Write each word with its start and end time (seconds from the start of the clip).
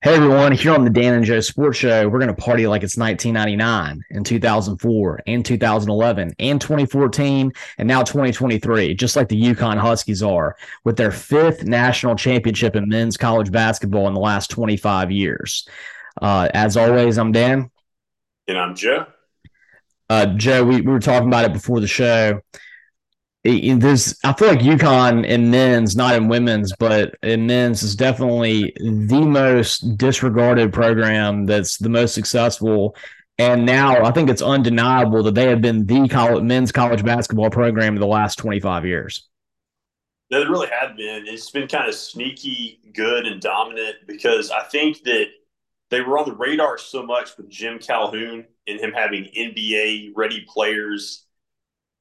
Hey 0.00 0.14
everyone, 0.14 0.52
here 0.52 0.72
on 0.72 0.84
the 0.84 0.90
Dan 0.90 1.14
and 1.14 1.24
Joe 1.24 1.40
Sports 1.40 1.78
Show, 1.78 2.08
we're 2.08 2.20
going 2.20 2.32
to 2.32 2.40
party 2.40 2.68
like 2.68 2.84
it's 2.84 2.96
1999 2.96 4.04
and 4.12 4.24
2004 4.24 5.20
and 5.26 5.44
2011 5.44 6.34
and 6.38 6.60
2014 6.60 7.52
and 7.78 7.88
now 7.88 8.04
2023, 8.04 8.94
just 8.94 9.16
like 9.16 9.28
the 9.28 9.42
UConn 9.42 9.76
Huskies 9.76 10.22
are 10.22 10.54
with 10.84 10.96
their 10.96 11.10
fifth 11.10 11.64
national 11.64 12.14
championship 12.14 12.76
in 12.76 12.88
men's 12.88 13.16
college 13.16 13.50
basketball 13.50 14.06
in 14.06 14.14
the 14.14 14.20
last 14.20 14.50
25 14.52 15.10
years. 15.10 15.68
Uh, 16.22 16.48
as 16.54 16.76
always, 16.76 17.18
I'm 17.18 17.32
Dan. 17.32 17.68
And 18.46 18.56
I'm 18.56 18.76
Joe. 18.76 19.04
Uh, 20.08 20.26
Joe, 20.26 20.62
we, 20.62 20.76
we 20.80 20.92
were 20.92 21.00
talking 21.00 21.26
about 21.26 21.44
it 21.44 21.52
before 21.52 21.80
the 21.80 21.88
show 21.88 22.40
there's 23.48 24.18
I 24.24 24.32
feel 24.34 24.48
like 24.48 24.60
UConn 24.60 25.24
in 25.26 25.50
men's, 25.50 25.96
not 25.96 26.14
in 26.14 26.28
women's, 26.28 26.74
but 26.78 27.14
in 27.22 27.46
men's 27.46 27.82
is 27.82 27.96
definitely 27.96 28.72
the 28.78 29.20
most 29.20 29.96
disregarded 29.96 30.72
program 30.72 31.46
that's 31.46 31.78
the 31.78 31.88
most 31.88 32.14
successful. 32.14 32.96
And 33.38 33.64
now 33.64 34.04
I 34.04 34.10
think 34.10 34.28
it's 34.28 34.42
undeniable 34.42 35.22
that 35.22 35.34
they 35.34 35.46
have 35.46 35.60
been 35.60 35.86
the 35.86 36.08
college, 36.08 36.42
men's 36.42 36.72
college 36.72 37.04
basketball 37.04 37.50
program 37.50 37.94
in 37.94 38.00
the 38.00 38.06
last 38.06 38.36
25 38.36 38.84
years. 38.84 39.28
They 40.30 40.38
really 40.38 40.68
have 40.68 40.96
been. 40.96 41.24
It's 41.26 41.50
been 41.50 41.68
kind 41.68 41.88
of 41.88 41.94
sneaky 41.94 42.80
good 42.92 43.26
and 43.26 43.40
dominant 43.40 43.96
because 44.06 44.50
I 44.50 44.64
think 44.64 45.02
that 45.04 45.26
they 45.90 46.02
were 46.02 46.18
on 46.18 46.28
the 46.28 46.34
radar 46.34 46.76
so 46.76 47.02
much 47.02 47.36
with 47.36 47.48
Jim 47.48 47.78
Calhoun 47.78 48.44
and 48.66 48.80
him 48.80 48.92
having 48.92 49.24
NBA 49.24 50.12
ready 50.14 50.44
players 50.46 51.24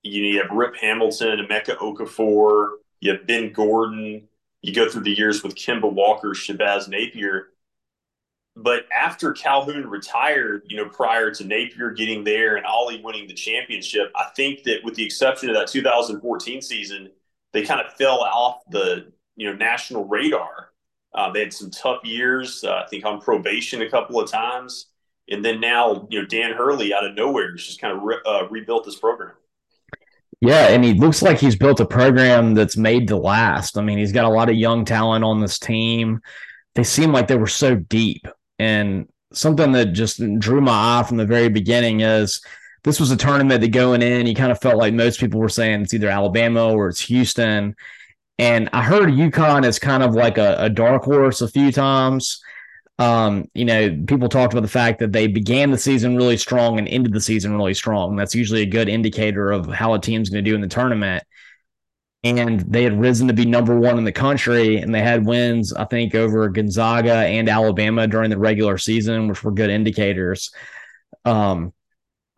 you, 0.08 0.42
have 0.42 0.52
Rip 0.52 0.76
Hamilton, 0.76 1.40
Emeka 1.40 1.78
Okafor, 1.78 2.70
you 3.00 3.12
have 3.12 3.28
Ben 3.28 3.52
Gordon. 3.52 4.28
You 4.62 4.74
go 4.74 4.90
through 4.90 5.04
the 5.04 5.16
years 5.16 5.44
with 5.44 5.56
Kemba 5.56 5.92
Walker, 5.92 6.30
Shabazz 6.30 6.88
Napier. 6.88 7.50
But 8.56 8.86
after 8.92 9.34
Calhoun 9.34 9.88
retired, 9.88 10.64
you 10.66 10.78
know, 10.78 10.90
prior 10.90 11.32
to 11.32 11.44
Napier 11.44 11.92
getting 11.92 12.24
there 12.24 12.56
and 12.56 12.66
Ollie 12.66 13.02
winning 13.04 13.28
the 13.28 13.36
championship, 13.36 14.12
I 14.16 14.30
think 14.36 14.64
that 14.64 14.84
with 14.84 14.96
the 14.96 15.06
exception 15.06 15.50
of 15.50 15.56
that 15.56 15.68
2014 15.68 16.62
season, 16.64 17.12
they 17.54 17.64
kind 17.64 17.80
of 17.80 17.94
fell 17.94 18.22
off 18.22 18.62
the 18.72 19.12
you 19.36 19.48
know 19.48 19.56
national 19.56 20.06
radar. 20.06 20.72
Uh, 21.14 21.32
they 21.32 21.40
had 21.40 21.54
some 21.54 21.70
tough 21.70 22.04
years. 22.04 22.64
Uh, 22.64 22.82
I 22.84 22.88
think 22.88 23.06
on 23.06 23.22
probation 23.22 23.84
a 23.84 23.90
couple 23.90 24.20
of 24.20 24.30
times, 24.30 24.88
and 25.30 25.46
then 25.46 25.60
now 25.60 26.08
you 26.10 26.20
know 26.20 26.26
Dan 26.26 26.54
Hurley 26.54 26.94
out 26.94 27.06
of 27.06 27.16
nowhere 27.16 27.52
has 27.52 27.64
just 27.64 27.80
kind 27.80 27.96
of 27.96 28.04
re- 28.04 28.22
uh, 28.26 28.48
rebuilt 28.50 28.86
this 28.86 29.00
program. 29.00 29.34
Yeah, 30.40 30.68
and 30.68 30.84
he 30.84 30.94
looks 30.94 31.22
like 31.22 31.40
he's 31.40 31.56
built 31.56 31.80
a 31.80 31.86
program 31.86 32.54
that's 32.54 32.78
made 32.78 33.08
to 33.08 33.18
last. 33.18 33.78
I 33.78 33.82
mean, 33.82 33.98
he's 33.98 34.12
got 34.12 34.26
a 34.26 34.30
lot 34.30 34.50
of 34.50 34.56
young 34.56 34.86
talent 34.86 35.26
on 35.26 35.40
this 35.40 35.58
team. 35.58 36.22
They 36.76 36.84
seem 36.84 37.12
like 37.12 37.28
they 37.28 37.38
were 37.38 37.48
so 37.48 37.76
deep. 37.76 38.28
And 38.60 39.08
something 39.34 39.72
that 39.72 39.94
just 39.94 40.22
drew 40.40 40.62
my 40.62 41.00
eye 41.00 41.04
from 41.04 41.18
the 41.18 41.26
very 41.26 41.50
beginning 41.50 42.02
is 42.02 42.42
this 42.84 43.00
was 43.00 43.12
a 43.12 43.18
tournament 43.18 43.62
that 43.62 43.70
going 43.70 44.04
in, 44.04 44.28
you 44.28 44.36
kind 44.36 44.52
of 44.52 44.62
felt 44.62 44.78
like 44.78 44.94
most 44.94 45.20
people 45.20 45.40
were 45.40 45.50
saying 45.50 45.82
it's 45.82 45.94
either 45.94 46.10
Alabama 46.10 46.72
or 46.72 46.88
it's 46.88 47.02
Houston. 47.02 47.76
And 48.38 48.70
I 48.72 48.84
heard 48.84 49.10
UConn 49.10 49.66
is 49.66 49.80
kind 49.80 50.04
of 50.04 50.14
like 50.14 50.38
a, 50.38 50.56
a 50.60 50.70
dark 50.70 51.04
horse 51.04 51.42
a 51.42 51.48
few 51.48 51.72
times. 51.72 52.42
Um, 53.00 53.46
you 53.54 53.66
know, 53.66 54.04
people 54.08 54.28
talked 54.28 54.54
about 54.54 54.62
the 54.62 54.68
fact 54.68 55.00
that 55.00 55.12
they 55.12 55.28
began 55.28 55.70
the 55.70 55.78
season 55.78 56.16
really 56.16 56.38
strong 56.38 56.80
and 56.80 56.88
ended 56.88 57.14
the 57.14 57.22
season 57.22 57.56
really 57.56 57.76
strong. 57.76 58.16
That's 58.16 58.34
usually 58.34 58.64
a 58.64 58.68
good 58.68 58.90
indicator 58.90 59.52
of 59.52 59.68
how 59.68 59.94
a 59.94 60.00
team's 60.00 60.30
going 60.30 60.44
to 60.44 60.50
do 60.50 60.56
in 60.56 60.62
the 60.62 60.68
tournament. 60.68 61.24
And 62.24 62.60
they 62.62 62.84
had 62.84 63.00
risen 63.00 63.28
to 63.28 63.34
be 63.34 63.46
number 63.46 63.80
one 63.80 64.00
in 64.00 64.04
the 64.04 64.12
country, 64.12 64.78
and 64.78 64.94
they 64.94 65.02
had 65.02 65.26
wins, 65.26 65.72
I 65.72 65.86
think, 65.86 66.16
over 66.16 66.50
Gonzaga 66.50 67.14
and 67.14 67.48
Alabama 67.48 68.08
during 68.08 68.32
the 68.32 68.40
regular 68.40 68.80
season, 68.80 69.28
which 69.28 69.44
were 69.44 69.52
good 69.52 69.70
indicators. 69.70 70.52
Um, 71.24 71.74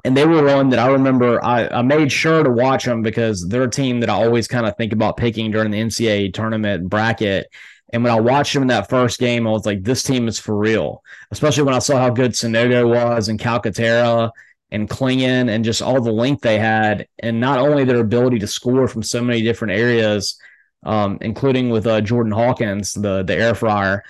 and 0.05 0.15
they 0.15 0.25
were 0.25 0.45
one 0.45 0.69
that 0.69 0.79
I 0.79 0.87
remember 0.87 1.43
I, 1.43 1.67
I 1.67 1.81
made 1.81 2.11
sure 2.11 2.43
to 2.43 2.49
watch 2.49 2.85
them 2.85 3.01
because 3.01 3.47
they're 3.47 3.63
a 3.63 3.69
team 3.69 3.99
that 3.99 4.09
I 4.09 4.13
always 4.13 4.47
kind 4.47 4.65
of 4.65 4.77
think 4.77 4.93
about 4.93 5.17
picking 5.17 5.51
during 5.51 5.71
the 5.71 5.79
NCAA 5.79 6.33
tournament 6.33 6.89
bracket. 6.89 7.47
And 7.91 8.03
when 8.03 8.13
I 8.13 8.19
watched 8.19 8.55
him 8.55 8.61
in 8.61 8.67
that 8.67 8.89
first 8.89 9.19
game, 9.19 9.47
I 9.47 9.51
was 9.51 9.65
like, 9.65 9.83
this 9.83 10.03
team 10.03 10.27
is 10.27 10.39
for 10.39 10.55
real. 10.55 11.03
Especially 11.31 11.63
when 11.63 11.73
I 11.73 11.79
saw 11.79 11.97
how 11.97 12.09
good 12.09 12.31
Sanogo 12.31 12.87
was 12.87 13.29
and 13.29 13.39
Calcaterra 13.39 14.31
and 14.71 14.87
Clingan 14.87 15.49
and 15.49 15.65
just 15.65 15.81
all 15.81 15.99
the 15.99 16.11
length 16.11 16.41
they 16.41 16.59
had. 16.59 17.07
And 17.19 17.39
not 17.39 17.59
only 17.59 17.83
their 17.83 17.99
ability 17.99 18.39
to 18.39 18.47
score 18.47 18.87
from 18.87 19.01
so 19.01 19.21
many 19.23 19.41
different 19.41 19.73
areas, 19.73 20.39
um, 20.85 21.17
including 21.21 21.69
with 21.69 21.87
uh, 21.87 22.01
Jordan 22.01 22.31
Hawkins, 22.31 22.93
the, 22.93 23.23
the 23.23 23.35
air 23.35 23.55
fryer, 23.55 24.03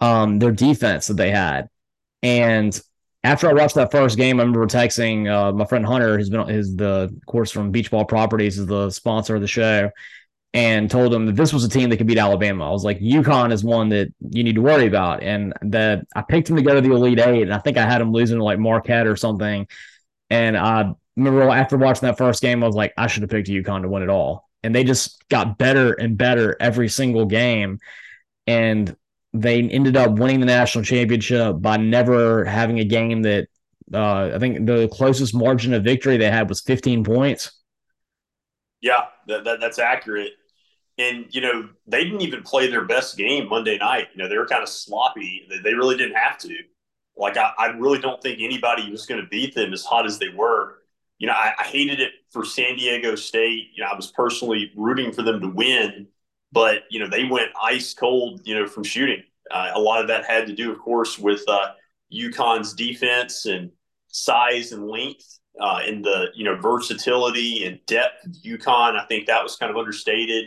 um, 0.00 0.38
their 0.38 0.52
defense 0.52 1.06
that 1.08 1.14
they 1.14 1.30
had. 1.30 1.68
And 2.22 2.78
after 3.22 3.50
I 3.50 3.52
watched 3.52 3.74
that 3.74 3.92
first 3.92 4.16
game, 4.16 4.38
I 4.38 4.44
remember 4.44 4.66
texting 4.66 5.30
uh, 5.30 5.52
my 5.52 5.64
friend 5.66 5.84
Hunter, 5.84 6.16
who's 6.16 6.30
been 6.30 6.48
is 6.48 6.74
the 6.74 7.14
course 7.26 7.50
from 7.50 7.70
Beach 7.70 7.90
Ball 7.90 8.04
Properties, 8.04 8.58
is 8.58 8.66
the 8.66 8.90
sponsor 8.90 9.34
of 9.34 9.42
the 9.42 9.48
show 9.48 9.90
and 10.56 10.90
told 10.90 11.12
them 11.12 11.26
that 11.26 11.36
this 11.36 11.52
was 11.52 11.64
a 11.64 11.68
team 11.68 11.90
that 11.90 11.98
could 11.98 12.06
beat 12.06 12.16
Alabama. 12.16 12.66
I 12.66 12.70
was 12.70 12.82
like, 12.82 12.98
UConn 12.98 13.52
is 13.52 13.62
one 13.62 13.90
that 13.90 14.08
you 14.30 14.42
need 14.42 14.54
to 14.54 14.62
worry 14.62 14.86
about. 14.86 15.22
And 15.22 15.52
that 15.60 16.06
I 16.16 16.22
picked 16.22 16.48
them 16.48 16.56
to 16.56 16.62
go 16.62 16.74
to 16.74 16.80
the 16.80 16.92
Elite 16.92 17.20
Eight, 17.20 17.42
and 17.42 17.52
I 17.52 17.58
think 17.58 17.76
I 17.76 17.84
had 17.84 18.00
them 18.00 18.10
losing 18.10 18.38
to 18.38 18.44
like 18.44 18.58
Marquette 18.58 19.06
or 19.06 19.16
something. 19.16 19.68
And 20.30 20.56
I 20.56 20.94
remember 21.14 21.50
after 21.50 21.76
watching 21.76 22.06
that 22.06 22.16
first 22.16 22.40
game, 22.40 22.64
I 22.64 22.66
was 22.66 22.74
like, 22.74 22.94
I 22.96 23.06
should 23.06 23.22
have 23.22 23.28
picked 23.28 23.48
UConn 23.48 23.82
to 23.82 23.88
win 23.88 24.02
it 24.02 24.08
all. 24.08 24.48
And 24.62 24.74
they 24.74 24.82
just 24.82 25.28
got 25.28 25.58
better 25.58 25.92
and 25.92 26.16
better 26.16 26.56
every 26.58 26.88
single 26.88 27.26
game. 27.26 27.78
And 28.46 28.96
they 29.34 29.60
ended 29.60 29.98
up 29.98 30.12
winning 30.12 30.40
the 30.40 30.46
national 30.46 30.84
championship 30.84 31.60
by 31.60 31.76
never 31.76 32.46
having 32.46 32.80
a 32.80 32.84
game 32.84 33.20
that 33.22 33.48
uh, 33.92 34.30
I 34.34 34.38
think 34.38 34.64
the 34.64 34.88
closest 34.90 35.34
margin 35.34 35.74
of 35.74 35.84
victory 35.84 36.16
they 36.16 36.30
had 36.30 36.48
was 36.48 36.62
15 36.62 37.04
points. 37.04 37.52
Yeah, 38.80 39.04
that, 39.26 39.44
that, 39.44 39.60
that's 39.60 39.78
accurate. 39.78 40.32
And, 40.98 41.26
you 41.30 41.40
know, 41.40 41.68
they 41.86 42.04
didn't 42.04 42.22
even 42.22 42.42
play 42.42 42.70
their 42.70 42.84
best 42.84 43.16
game 43.16 43.48
Monday 43.48 43.76
night. 43.78 44.08
You 44.14 44.22
know, 44.22 44.28
they 44.28 44.38
were 44.38 44.46
kind 44.46 44.62
of 44.62 44.68
sloppy. 44.68 45.46
They, 45.62 45.74
really 45.74 45.96
didn't 45.96 46.16
have 46.16 46.38
to. 46.38 46.56
Like, 47.16 47.36
I, 47.36 47.52
I 47.58 47.66
really 47.68 47.98
don't 47.98 48.22
think 48.22 48.40
anybody 48.40 48.90
was 48.90 49.04
going 49.04 49.20
to 49.20 49.26
beat 49.28 49.54
them 49.54 49.72
as 49.72 49.84
hot 49.84 50.06
as 50.06 50.18
they 50.18 50.30
were. 50.30 50.78
You 51.18 51.26
know, 51.26 51.34
I, 51.34 51.52
I 51.58 51.64
hated 51.64 52.00
it 52.00 52.12
for 52.30 52.44
San 52.44 52.76
Diego 52.76 53.14
State. 53.14 53.68
You 53.74 53.84
know, 53.84 53.90
I 53.90 53.96
was 53.96 54.10
personally 54.10 54.72
rooting 54.74 55.12
for 55.12 55.22
them 55.22 55.40
to 55.40 55.48
win, 55.48 56.08
but, 56.52 56.84
you 56.90 56.98
know, 56.98 57.08
they 57.08 57.24
went 57.24 57.50
ice 57.62 57.92
cold, 57.92 58.40
you 58.44 58.54
know, 58.54 58.66
from 58.66 58.84
shooting. 58.84 59.22
Uh, 59.50 59.70
a 59.74 59.80
lot 59.80 60.00
of 60.00 60.08
that 60.08 60.24
had 60.24 60.46
to 60.46 60.54
do, 60.54 60.72
of 60.72 60.78
course, 60.78 61.18
with 61.18 61.42
uh, 61.46 61.72
UConn's 62.12 62.72
defense 62.74 63.46
and 63.46 63.70
size 64.08 64.72
and 64.72 64.86
length 64.88 65.38
uh, 65.60 65.80
in 65.86 66.02
the 66.02 66.26
you 66.34 66.44
know 66.44 66.56
versatility 66.56 67.64
and 67.64 67.78
depth. 67.86 68.24
Of 68.26 68.32
UConn, 68.32 68.98
I 68.98 69.04
think 69.06 69.26
that 69.26 69.42
was 69.42 69.56
kind 69.56 69.70
of 69.70 69.76
understated. 69.76 70.46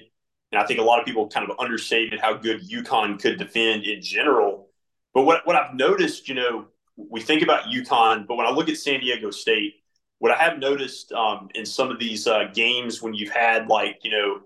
And 0.52 0.62
I 0.62 0.66
think 0.66 0.80
a 0.80 0.84
lot 0.84 1.00
of 1.00 1.06
people 1.06 1.28
kind 1.28 1.50
of 1.50 1.60
understated 1.60 2.20
how 2.20 2.34
good 2.34 2.68
UConn 2.68 3.22
could 3.22 3.38
defend 3.38 3.84
in 3.84 4.02
general. 4.02 4.68
But 5.14 5.24
what, 5.24 5.46
what 5.46 5.56
I've 5.56 5.76
noticed, 5.76 6.28
you 6.28 6.36
know, 6.36 6.66
we 6.98 7.22
think 7.22 7.42
about 7.42 7.66
UConn, 7.66 8.28
but 8.28 8.36
when 8.36 8.46
I 8.46 8.52
look 8.52 8.70
at 8.70 8.78
San 8.78 9.00
Diego 9.00 9.32
State, 9.32 9.76
what 10.18 10.32
I 10.32 10.38
have 10.38 10.60
noticed 10.60 11.12
um, 11.14 11.50
in 11.56 11.66
some 11.66 11.90
of 11.90 12.00
these 12.00 12.28
uh, 12.28 12.46
games 12.54 13.02
when 13.02 13.14
you've 13.14 13.32
had 13.32 13.68
like, 13.68 14.00
you 14.04 14.12
know, 14.12 14.42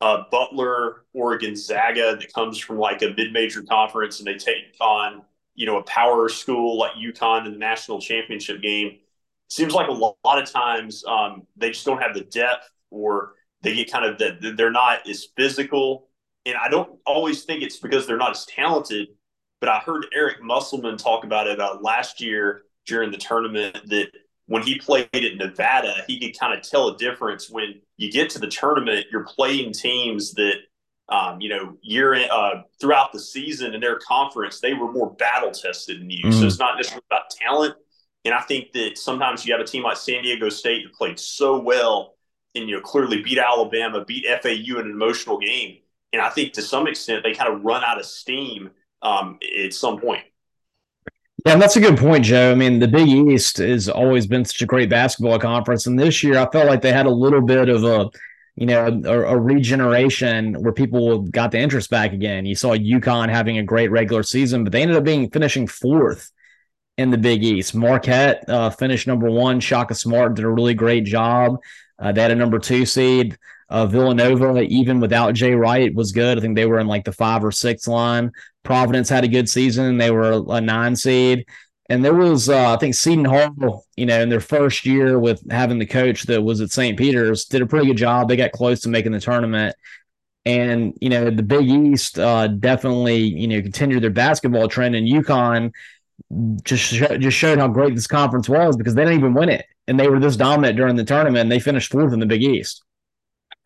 uh, 0.00 0.24
Butler 0.32 1.04
or 1.12 1.38
Gonzaga 1.38 2.16
that 2.16 2.32
comes 2.32 2.58
from 2.58 2.76
like 2.76 3.02
a 3.02 3.14
mid-major 3.16 3.62
conference 3.62 4.18
and 4.18 4.26
they 4.26 4.34
take 4.34 4.76
on, 4.80 5.22
you 5.54 5.64
know, 5.64 5.78
a 5.78 5.82
power 5.84 6.28
school 6.28 6.76
like 6.76 6.92
UConn 6.92 7.46
in 7.46 7.52
the 7.52 7.58
national 7.58 8.00
championship 8.00 8.60
game. 8.60 8.98
Seems 9.48 9.74
like 9.74 9.88
a 9.88 9.92
lot 9.92 10.42
of 10.42 10.50
times 10.50 11.04
um, 11.06 11.46
they 11.56 11.68
just 11.68 11.86
don't 11.86 12.02
have 12.02 12.14
the 12.14 12.22
depth 12.22 12.68
or 12.90 13.34
they 13.62 13.74
get 13.74 13.90
kind 13.90 14.04
of 14.04 14.18
that 14.18 14.56
they're 14.56 14.70
not 14.70 15.08
as 15.08 15.28
physical. 15.36 16.08
And 16.44 16.56
I 16.56 16.68
don't 16.68 16.98
always 17.06 17.44
think 17.44 17.62
it's 17.62 17.78
because 17.78 18.06
they're 18.06 18.16
not 18.16 18.32
as 18.32 18.44
talented, 18.46 19.08
but 19.60 19.68
I 19.68 19.78
heard 19.78 20.06
Eric 20.12 20.42
Musselman 20.42 20.96
talk 20.96 21.24
about 21.24 21.46
it 21.46 21.54
about 21.54 21.82
last 21.82 22.20
year 22.20 22.62
during 22.86 23.12
the 23.12 23.16
tournament 23.16 23.78
that 23.86 24.08
when 24.46 24.62
he 24.62 24.78
played 24.78 25.08
at 25.14 25.36
Nevada, 25.36 26.04
he 26.08 26.18
could 26.18 26.38
kind 26.38 26.52
of 26.52 26.68
tell 26.68 26.88
a 26.88 26.98
difference 26.98 27.48
when 27.48 27.80
you 27.96 28.10
get 28.10 28.28
to 28.30 28.40
the 28.40 28.48
tournament, 28.48 29.06
you're 29.12 29.24
playing 29.24 29.72
teams 29.72 30.32
that, 30.32 30.56
um, 31.08 31.40
you 31.40 31.48
know, 31.48 31.76
year 31.80 32.14
in, 32.14 32.28
uh, 32.28 32.62
throughout 32.80 33.12
the 33.12 33.20
season 33.20 33.72
in 33.72 33.80
their 33.80 33.98
conference, 34.00 34.58
they 34.58 34.74
were 34.74 34.90
more 34.90 35.14
battle 35.14 35.52
tested 35.52 36.00
than 36.00 36.10
you. 36.10 36.24
Mm-hmm. 36.24 36.40
So 36.40 36.46
it's 36.46 36.58
not 36.58 36.76
just 36.76 36.92
about 36.92 37.30
talent. 37.30 37.76
And 38.24 38.34
I 38.34 38.40
think 38.40 38.72
that 38.72 38.98
sometimes 38.98 39.46
you 39.46 39.52
have 39.52 39.60
a 39.60 39.66
team 39.66 39.84
like 39.84 39.96
San 39.96 40.22
Diego 40.22 40.48
State 40.48 40.84
that 40.84 40.92
played 40.92 41.18
so 41.18 41.58
well 41.58 42.14
and 42.54 42.68
you 42.68 42.76
know 42.76 42.80
clearly 42.80 43.22
beat 43.22 43.38
Alabama, 43.38 44.04
beat 44.04 44.26
FAU 44.42 44.78
in 44.78 44.86
an 44.86 44.90
emotional 44.90 45.38
game, 45.38 45.78
and 46.12 46.22
I 46.22 46.28
think 46.30 46.52
to 46.54 46.62
some 46.62 46.86
extent 46.86 47.22
they 47.22 47.34
kind 47.34 47.52
of 47.52 47.64
run 47.64 47.82
out 47.84 47.98
of 47.98 48.06
steam 48.06 48.70
um, 49.02 49.38
at 49.64 49.72
some 49.74 50.00
point. 50.00 50.22
Yeah, 51.44 51.54
and 51.54 51.62
that's 51.62 51.76
a 51.76 51.80
good 51.80 51.98
point, 51.98 52.24
Joe. 52.24 52.52
I 52.52 52.54
mean, 52.54 52.78
the 52.78 52.86
Big 52.86 53.08
East 53.08 53.58
has 53.58 53.88
always 53.88 54.28
been 54.28 54.44
such 54.44 54.62
a 54.62 54.66
great 54.66 54.88
basketball 54.88 55.38
conference, 55.38 55.86
and 55.86 55.98
this 55.98 56.22
year 56.22 56.38
I 56.38 56.48
felt 56.50 56.66
like 56.66 56.82
they 56.82 56.92
had 56.92 57.06
a 57.06 57.10
little 57.10 57.42
bit 57.42 57.68
of 57.68 57.84
a 57.84 58.10
you 58.56 58.66
know, 58.66 59.00
a, 59.04 59.20
a, 59.20 59.38
regeneration 59.38 60.54
where 60.62 60.72
people 60.72 61.22
got 61.22 61.52
the 61.52 61.58
interest 61.58 61.88
back 61.88 62.12
again. 62.12 62.44
You 62.44 62.54
saw 62.54 62.76
UConn 62.76 63.30
having 63.30 63.58
a 63.58 63.62
great 63.62 63.90
regular 63.90 64.22
season, 64.22 64.62
but 64.62 64.72
they 64.72 64.82
ended 64.82 64.96
up 64.96 65.04
being 65.04 65.30
finishing 65.30 65.66
fourth 65.66 66.30
in 66.98 67.10
the 67.10 67.18
Big 67.18 67.42
East. 67.42 67.74
Marquette 67.74 68.44
uh, 68.48 68.68
finished 68.68 69.06
number 69.06 69.30
one. 69.30 69.60
Shaka 69.60 69.94
Smart 69.94 70.34
did 70.34 70.44
a 70.44 70.50
really 70.50 70.74
great 70.74 71.04
job. 71.04 71.56
Uh, 72.02 72.12
they 72.12 72.20
had 72.20 72.32
a 72.32 72.36
number 72.36 72.58
two 72.58 72.84
seed. 72.84 73.38
Uh, 73.70 73.86
Villanova, 73.86 74.60
even 74.62 75.00
without 75.00 75.34
Jay 75.34 75.54
Wright, 75.54 75.94
was 75.94 76.12
good. 76.12 76.36
I 76.36 76.40
think 76.40 76.56
they 76.56 76.66
were 76.66 76.80
in 76.80 76.88
like 76.88 77.04
the 77.04 77.12
five 77.12 77.42
or 77.44 77.52
six 77.52 77.88
line. 77.88 78.32
Providence 78.64 79.08
had 79.08 79.24
a 79.24 79.28
good 79.28 79.48
season. 79.48 79.96
They 79.96 80.10
were 80.10 80.42
a 80.48 80.60
nine 80.60 80.94
seed. 80.96 81.46
And 81.88 82.04
there 82.04 82.14
was, 82.14 82.48
uh, 82.48 82.74
I 82.74 82.76
think, 82.76 82.94
Seton 82.94 83.24
Hall, 83.24 83.86
you 83.96 84.06
know, 84.06 84.20
in 84.20 84.28
their 84.28 84.40
first 84.40 84.84
year 84.84 85.18
with 85.18 85.42
having 85.50 85.78
the 85.78 85.86
coach 85.86 86.24
that 86.24 86.42
was 86.42 86.60
at 86.60 86.70
St. 86.70 86.98
Peter's, 86.98 87.44
did 87.46 87.62
a 87.62 87.66
pretty 87.66 87.86
good 87.86 87.96
job. 87.96 88.28
They 88.28 88.36
got 88.36 88.52
close 88.52 88.80
to 88.80 88.88
making 88.88 89.12
the 89.12 89.20
tournament. 89.20 89.74
And, 90.44 90.96
you 91.00 91.08
know, 91.08 91.30
the 91.30 91.42
Big 91.42 91.68
East 91.68 92.18
uh, 92.18 92.48
definitely, 92.48 93.18
you 93.18 93.46
know, 93.46 93.62
continued 93.62 94.02
their 94.02 94.10
basketball 94.10 94.68
trend. 94.68 94.96
And 94.96 95.06
UConn 95.08 95.72
just, 96.62 96.84
sh- 96.84 97.18
just 97.18 97.36
showed 97.36 97.58
how 97.58 97.68
great 97.68 97.94
this 97.94 98.06
conference 98.06 98.48
was 98.48 98.76
because 98.76 98.94
they 98.94 99.02
didn't 99.02 99.18
even 99.18 99.34
win 99.34 99.48
it. 99.48 99.64
And 99.88 99.98
they 99.98 100.08
were 100.08 100.20
this 100.20 100.36
dominant 100.36 100.76
during 100.76 100.96
the 100.96 101.04
tournament. 101.04 101.42
And 101.42 101.52
they 101.52 101.58
finished 101.58 101.90
fourth 101.90 102.12
in 102.12 102.20
the 102.20 102.26
Big 102.26 102.42
East. 102.42 102.82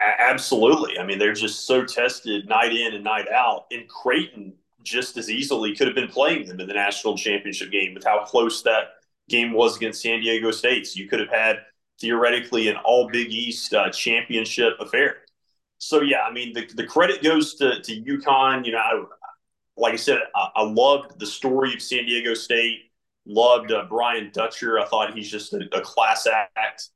Absolutely. 0.00 0.98
I 0.98 1.06
mean, 1.06 1.18
they're 1.18 1.32
just 1.32 1.66
so 1.66 1.84
tested 1.84 2.48
night 2.48 2.72
in 2.72 2.94
and 2.94 3.04
night 3.04 3.28
out. 3.30 3.66
And 3.70 3.88
Creighton 3.88 4.54
just 4.82 5.16
as 5.16 5.28
easily 5.28 5.74
could 5.74 5.86
have 5.86 5.96
been 5.96 6.08
playing 6.08 6.46
them 6.46 6.60
in 6.60 6.68
the 6.68 6.74
national 6.74 7.16
championship 7.16 7.70
game 7.70 7.92
with 7.92 8.04
how 8.04 8.24
close 8.24 8.62
that 8.62 8.94
game 9.28 9.52
was 9.52 9.76
against 9.76 10.00
San 10.00 10.20
Diego 10.20 10.50
State. 10.50 10.86
So 10.86 10.98
you 10.98 11.08
could 11.08 11.20
have 11.20 11.30
had 11.30 11.56
theoretically 12.00 12.68
an 12.68 12.76
all 12.84 13.08
Big 13.10 13.30
East 13.30 13.74
uh, 13.74 13.90
championship 13.90 14.74
affair. 14.80 15.18
So 15.78 16.00
yeah, 16.00 16.22
I 16.22 16.32
mean 16.32 16.54
the, 16.54 16.66
the 16.74 16.86
credit 16.86 17.22
goes 17.22 17.54
to 17.56 17.80
to 17.82 18.02
UConn. 18.02 18.64
You 18.64 18.72
know, 18.72 18.78
I, 18.78 19.04
like 19.76 19.92
I 19.92 19.96
said, 19.96 20.18
I, 20.34 20.48
I, 20.56 20.62
loved 20.62 21.18
the 21.18 21.26
story 21.26 21.74
of 21.74 21.82
San 21.82 22.06
Diego 22.06 22.34
State. 22.34 22.90
Loved 23.26 23.72
uh, 23.72 23.86
Brian 23.88 24.30
Dutcher. 24.32 24.78
I 24.78 24.86
thought 24.86 25.14
he's 25.14 25.30
just 25.30 25.52
a, 25.52 25.68
a 25.72 25.80
class 25.80 26.26
act. 26.56 26.88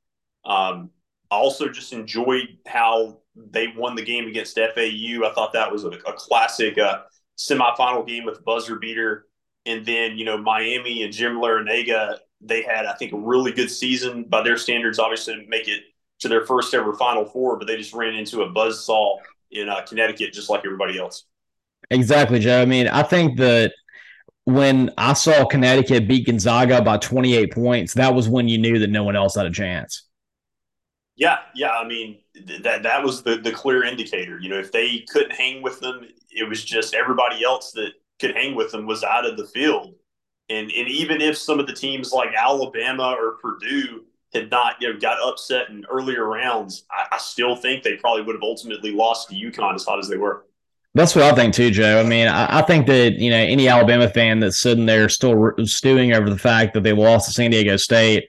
Um, 0.45 0.89
also 1.29 1.69
just 1.69 1.93
enjoyed 1.93 2.57
how 2.67 3.19
they 3.35 3.67
won 3.75 3.95
the 3.95 4.03
game 4.03 4.27
against 4.27 4.55
FAU. 4.57 5.25
I 5.25 5.31
thought 5.33 5.53
that 5.53 5.71
was 5.71 5.83
a, 5.83 5.89
a 5.89 6.13
classic 6.13 6.77
uh, 6.77 7.01
semifinal 7.37 8.05
game 8.07 8.25
with 8.25 8.43
buzzer 8.43 8.75
beater. 8.75 9.27
And 9.65 9.85
then, 9.85 10.17
you 10.17 10.25
know, 10.25 10.37
Miami 10.37 11.03
and 11.03 11.13
Jim 11.13 11.35
Larrañaga, 11.35 12.17
they 12.41 12.63
had, 12.63 12.85
I 12.85 12.93
think, 12.93 13.13
a 13.13 13.17
really 13.17 13.51
good 13.51 13.69
season 13.69 14.23
by 14.23 14.41
their 14.41 14.57
standards, 14.57 14.97
obviously, 14.97 15.45
make 15.47 15.67
it 15.67 15.83
to 16.19 16.27
their 16.27 16.45
first 16.45 16.73
ever 16.73 16.93
Final 16.93 17.25
Four, 17.25 17.57
but 17.57 17.67
they 17.67 17.77
just 17.77 17.93
ran 17.93 18.15
into 18.15 18.41
a 18.41 18.49
buzz 18.49 18.85
saw 18.85 19.17
in 19.51 19.69
uh, 19.69 19.81
Connecticut 19.81 20.33
just 20.33 20.49
like 20.49 20.63
everybody 20.65 20.97
else. 20.97 21.25
Exactly, 21.91 22.39
Joe. 22.39 22.61
I 22.61 22.65
mean, 22.65 22.87
I 22.87 23.03
think 23.03 23.37
that 23.37 23.73
when 24.45 24.89
I 24.97 25.11
saw 25.13 25.45
Connecticut 25.45 26.07
beat 26.07 26.25
Gonzaga 26.25 26.81
by 26.81 26.97
28 26.97 27.53
points, 27.53 27.93
that 27.95 28.15
was 28.15 28.29
when 28.29 28.47
you 28.47 28.57
knew 28.57 28.79
that 28.79 28.89
no 28.89 29.03
one 29.03 29.15
else 29.15 29.35
had 29.35 29.45
a 29.45 29.51
chance. 29.51 30.03
Yeah, 31.17 31.39
yeah. 31.53 31.71
I 31.71 31.85
mean, 31.85 32.19
that 32.63 32.81
that 32.83 33.03
was 33.03 33.23
the 33.23 33.37
the 33.37 33.51
clear 33.51 33.83
indicator. 33.83 34.39
You 34.39 34.49
know, 34.49 34.57
if 34.57 34.71
they 34.71 35.05
couldn't 35.09 35.33
hang 35.33 35.61
with 35.61 35.81
them, 35.81 36.07
it 36.29 36.47
was 36.47 36.63
just 36.63 36.95
everybody 36.95 37.43
else 37.43 37.73
that 37.73 37.91
could 38.19 38.35
hang 38.35 38.55
with 38.55 38.71
them 38.71 38.87
was 38.87 39.03
out 39.03 39.25
of 39.25 39.35
the 39.35 39.45
field. 39.45 39.93
And 40.49 40.71
and 40.71 40.87
even 40.87 41.21
if 41.21 41.37
some 41.37 41.59
of 41.59 41.67
the 41.67 41.73
teams 41.73 42.13
like 42.13 42.29
Alabama 42.35 43.17
or 43.19 43.37
Purdue 43.41 44.05
had 44.33 44.49
not 44.49 44.75
you 44.79 44.91
know 44.91 44.99
got 44.99 45.21
upset 45.21 45.69
in 45.69 45.85
earlier 45.91 46.25
rounds, 46.25 46.85
I, 46.89 47.15
I 47.15 47.17
still 47.17 47.57
think 47.57 47.83
they 47.83 47.97
probably 47.97 48.23
would 48.23 48.35
have 48.35 48.43
ultimately 48.43 48.91
lost 48.91 49.29
to 49.29 49.35
UConn 49.35 49.75
as 49.75 49.83
hot 49.83 49.99
as 49.99 50.07
they 50.07 50.17
were. 50.17 50.45
That's 50.93 51.15
what 51.15 51.23
I 51.23 51.33
think 51.33 51.53
too, 51.53 51.71
Joe. 51.71 52.01
I 52.01 52.03
mean, 52.03 52.27
I, 52.27 52.59
I, 52.59 52.61
think 52.63 52.85
that 52.87 53.13
you 53.13 53.29
know 53.29 53.37
any 53.37 53.69
Alabama 53.69 54.09
fan 54.09 54.39
that's 54.39 54.59
sitting 54.59 54.85
there 54.85 55.07
still 55.07 55.53
stewing 55.63 56.13
over 56.13 56.29
the 56.29 56.37
fact 56.37 56.73
that 56.73 56.83
they 56.83 56.91
lost 56.91 57.27
to 57.27 57.33
San 57.33 57.51
Diego 57.51 57.77
State, 57.77 58.27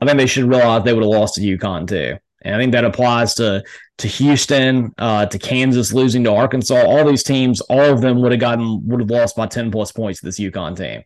I 0.00 0.06
think 0.06 0.18
they 0.18 0.26
should 0.26 0.44
realize 0.44 0.84
they 0.84 0.92
would 0.92 1.02
have 1.02 1.10
lost 1.10 1.36
to 1.36 1.40
UConn 1.40 1.88
too. 1.88 2.18
And 2.42 2.54
I 2.54 2.58
think 2.58 2.72
that 2.72 2.84
applies 2.84 3.34
to 3.36 3.64
to 3.98 4.08
Houston, 4.08 4.92
uh, 4.98 5.24
to 5.26 5.38
Kansas 5.38 5.94
losing 5.94 6.24
to 6.24 6.34
Arkansas. 6.34 6.84
All 6.84 7.06
these 7.06 7.22
teams, 7.22 7.60
all 7.62 7.80
of 7.80 8.02
them 8.02 8.20
would 8.20 8.32
have 8.32 8.40
gotten 8.40 8.86
would 8.86 9.00
have 9.00 9.10
lost 9.10 9.34
by 9.34 9.46
ten 9.46 9.70
plus 9.70 9.90
points 9.90 10.20
to 10.20 10.26
this 10.26 10.38
UConn 10.38 10.76
team. 10.76 11.04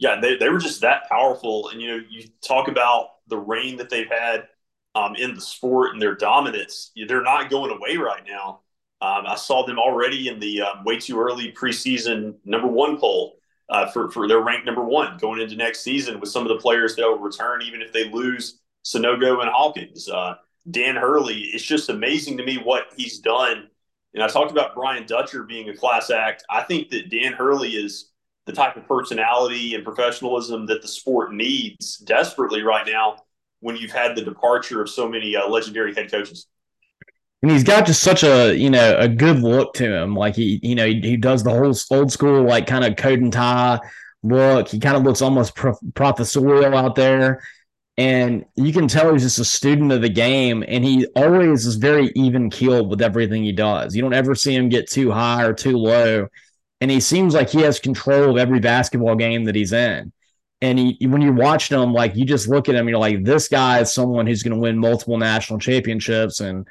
Yeah, 0.00 0.20
they, 0.20 0.36
they 0.36 0.48
were 0.48 0.58
just 0.58 0.80
that 0.80 1.08
powerful. 1.08 1.68
And 1.68 1.80
you 1.80 1.88
know, 1.88 2.04
you 2.08 2.28
talk 2.46 2.66
about 2.66 3.10
the 3.28 3.38
reign 3.38 3.76
that 3.76 3.88
they've 3.90 4.10
had 4.10 4.48
um, 4.96 5.14
in 5.16 5.34
the 5.34 5.40
sport 5.40 5.92
and 5.92 6.02
their 6.02 6.14
dominance. 6.14 6.90
They're 7.06 7.22
not 7.22 7.50
going 7.50 7.70
away 7.70 7.96
right 7.96 8.22
now. 8.26 8.60
Um, 9.00 9.26
I 9.26 9.36
saw 9.36 9.64
them 9.64 9.78
already 9.78 10.28
in 10.28 10.40
the 10.40 10.62
um, 10.62 10.84
way 10.84 10.98
too 10.98 11.20
early 11.20 11.52
preseason 11.52 12.34
number 12.44 12.66
one 12.66 12.98
poll 12.98 13.38
uh, 13.68 13.86
for 13.90 14.10
for 14.10 14.26
their 14.26 14.40
rank 14.40 14.64
number 14.64 14.82
one 14.82 15.18
going 15.18 15.40
into 15.40 15.56
next 15.56 15.80
season 15.80 16.20
with 16.20 16.30
some 16.30 16.42
of 16.42 16.48
the 16.48 16.60
players 16.60 16.96
that 16.96 17.02
will 17.02 17.18
return 17.18 17.62
even 17.62 17.80
if 17.80 17.92
they 17.92 18.10
lose 18.10 18.60
Sanogo 18.84 19.40
and 19.40 19.50
Hawkins. 19.50 20.08
Uh, 20.08 20.34
Dan 20.70 20.96
Hurley, 20.96 21.50
it's 21.52 21.64
just 21.64 21.88
amazing 21.88 22.36
to 22.38 22.44
me 22.44 22.56
what 22.56 22.86
he's 22.96 23.20
done. 23.20 23.68
And 24.14 24.22
I 24.22 24.28
talked 24.28 24.50
about 24.50 24.74
Brian 24.74 25.06
Dutcher 25.06 25.44
being 25.44 25.68
a 25.68 25.76
class 25.76 26.10
act. 26.10 26.44
I 26.50 26.62
think 26.62 26.90
that 26.90 27.10
Dan 27.10 27.32
Hurley 27.32 27.70
is 27.70 28.10
the 28.46 28.52
type 28.52 28.76
of 28.76 28.88
personality 28.88 29.74
and 29.74 29.84
professionalism 29.84 30.66
that 30.66 30.82
the 30.82 30.88
sport 30.88 31.32
needs 31.32 31.98
desperately 31.98 32.62
right 32.62 32.86
now 32.86 33.16
when 33.60 33.76
you've 33.76 33.92
had 33.92 34.16
the 34.16 34.22
departure 34.22 34.80
of 34.80 34.88
so 34.88 35.08
many 35.08 35.36
uh, 35.36 35.46
legendary 35.48 35.94
head 35.94 36.10
coaches. 36.10 36.46
And 37.42 37.50
he's 37.52 37.64
got 37.64 37.86
just 37.86 38.02
such 38.02 38.24
a 38.24 38.56
you 38.56 38.70
know 38.70 38.96
a 38.98 39.08
good 39.08 39.40
look 39.40 39.74
to 39.74 39.84
him. 39.84 40.14
Like 40.14 40.34
he 40.34 40.58
you 40.62 40.74
know 40.74 40.86
he, 40.86 41.00
he 41.00 41.16
does 41.16 41.42
the 41.42 41.50
whole 41.50 41.74
old 41.90 42.12
school 42.12 42.42
like 42.42 42.66
kind 42.66 42.84
of 42.84 42.96
coat 42.96 43.20
and 43.20 43.32
tie 43.32 43.80
look. 44.22 44.68
He 44.68 44.78
kind 44.78 44.96
of 44.96 45.02
looks 45.02 45.22
almost 45.22 45.54
professorial 45.94 46.76
out 46.76 46.94
there. 46.94 47.42
And 47.96 48.44
you 48.54 48.72
can 48.72 48.86
tell 48.86 49.12
he's 49.12 49.22
just 49.22 49.40
a 49.40 49.44
student 49.44 49.90
of 49.90 50.02
the 50.02 50.08
game. 50.08 50.64
And 50.66 50.84
he 50.84 51.06
always 51.16 51.66
is 51.66 51.74
very 51.74 52.12
even 52.14 52.48
keeled 52.48 52.90
with 52.90 53.02
everything 53.02 53.42
he 53.42 53.52
does. 53.52 53.94
You 53.94 54.02
don't 54.02 54.14
ever 54.14 54.34
see 54.36 54.54
him 54.54 54.68
get 54.68 54.88
too 54.88 55.10
high 55.10 55.44
or 55.44 55.52
too 55.52 55.76
low. 55.76 56.28
And 56.80 56.90
he 56.90 57.00
seems 57.00 57.34
like 57.34 57.50
he 57.50 57.62
has 57.62 57.80
control 57.80 58.30
of 58.30 58.36
every 58.36 58.60
basketball 58.60 59.16
game 59.16 59.44
that 59.44 59.56
he's 59.56 59.72
in. 59.72 60.12
And 60.60 60.78
he, 60.78 61.06
when 61.06 61.22
you 61.22 61.32
watch 61.32 61.70
him 61.70 61.92
like 61.92 62.16
you 62.16 62.24
just 62.24 62.48
look 62.48 62.68
at 62.68 62.74
him 62.74 62.88
you're 62.88 62.98
like 62.98 63.22
this 63.22 63.46
guy 63.46 63.78
is 63.78 63.94
someone 63.94 64.26
who's 64.26 64.42
going 64.42 64.54
to 64.54 64.60
win 64.60 64.76
multiple 64.76 65.16
national 65.16 65.60
championships 65.60 66.40
and 66.40 66.66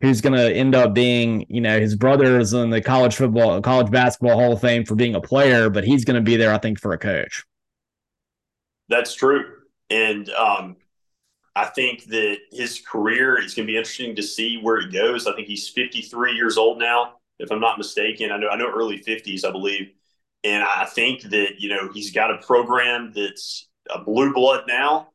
who's 0.00 0.20
going 0.20 0.32
to 0.32 0.52
end 0.52 0.74
up 0.74 0.94
being 0.94 1.46
you 1.48 1.60
know 1.60 1.78
his 1.78 1.96
brother 1.96 2.38
is 2.38 2.52
in 2.52 2.70
the 2.70 2.80
college 2.80 3.16
football 3.16 3.60
college 3.60 3.90
basketball 3.90 4.38
hall 4.38 4.52
of 4.52 4.60
fame 4.60 4.84
for 4.84 4.94
being 4.94 5.14
a 5.14 5.20
player 5.20 5.70
but 5.70 5.84
he's 5.84 6.04
going 6.04 6.16
to 6.16 6.22
be 6.22 6.36
there 6.36 6.52
i 6.52 6.58
think 6.58 6.80
for 6.80 6.92
a 6.92 6.98
coach 6.98 7.44
that's 8.88 9.14
true 9.14 9.44
and 9.90 10.30
um, 10.30 10.76
I 11.56 11.66
think 11.66 12.04
that 12.06 12.38
his 12.52 12.80
career 12.80 13.38
is 13.38 13.54
going 13.54 13.66
to 13.66 13.72
be 13.72 13.76
interesting 13.76 14.14
to 14.16 14.22
see 14.22 14.58
where 14.58 14.78
it 14.78 14.92
goes. 14.92 15.26
I 15.26 15.34
think 15.34 15.48
he's 15.48 15.68
53 15.68 16.32
years 16.32 16.56
old 16.56 16.78
now, 16.78 17.16
if 17.38 17.50
I'm 17.50 17.60
not 17.60 17.78
mistaken. 17.78 18.30
I 18.30 18.38
know 18.38 18.48
I 18.48 18.56
know 18.56 18.70
early 18.70 18.98
50s, 18.98 19.44
I 19.44 19.50
believe. 19.50 19.90
And 20.44 20.62
I 20.62 20.86
think 20.86 21.22
that 21.24 21.60
you 21.60 21.68
know 21.68 21.90
he's 21.92 22.12
got 22.12 22.30
a 22.30 22.38
program 22.38 23.12
that's 23.14 23.68
a 23.90 23.98
blue 23.98 24.32
blood 24.32 24.64
now. 24.68 25.08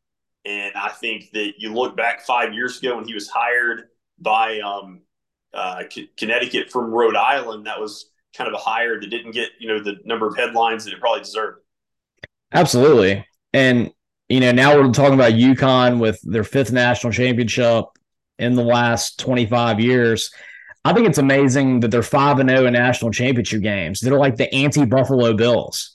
And 0.43 0.75
I 0.75 0.89
think 0.89 1.31
that 1.31 1.53
you 1.57 1.73
look 1.73 1.97
back 1.97 2.21
five 2.21 2.53
years 2.53 2.77
ago 2.77 2.97
when 2.97 3.07
he 3.07 3.13
was 3.13 3.29
hired 3.29 3.85
by 4.25 4.59
um, 4.59 4.99
uh, 5.53 5.83
C- 5.89 6.11
Connecticut 6.17 6.69
from 6.69 6.91
Rhode 6.91 7.15
Island, 7.15 7.67
that 7.67 7.79
was 7.79 8.09
kind 8.35 8.49
of 8.49 8.53
a 8.53 8.57
hire 8.57 8.99
that 8.99 9.09
didn't 9.09 9.31
get 9.31 9.51
you 9.59 9.69
know 9.69 9.81
the 9.81 9.95
number 10.03 10.27
of 10.27 10.35
headlines 10.35 10.83
that 10.83 10.93
it 10.93 10.99
probably 10.99 11.21
deserved. 11.21 11.59
Absolutely, 12.51 13.25
and 13.53 13.91
you 14.27 14.39
know, 14.39 14.51
now 14.51 14.75
we're 14.75 14.91
talking 14.91 15.13
about 15.13 15.33
UConn 15.33 15.99
with 15.99 16.19
their 16.23 16.43
fifth 16.43 16.71
national 16.71 17.13
championship 17.13 17.85
in 18.39 18.55
the 18.55 18.63
last 18.63 19.19
25 19.19 19.79
years. 19.79 20.31
I 20.83 20.93
think 20.93 21.07
it's 21.07 21.17
amazing 21.17 21.79
that 21.81 21.91
they're 21.91 22.03
5 22.03 22.39
and 22.39 22.49
0 22.49 22.65
in 22.65 22.73
national 22.73 23.11
championship 23.11 23.61
games. 23.61 23.99
They're 23.99 24.17
like 24.17 24.35
the 24.35 24.53
anti 24.53 24.85
Buffalo 24.85 25.33
Bills. 25.33 25.94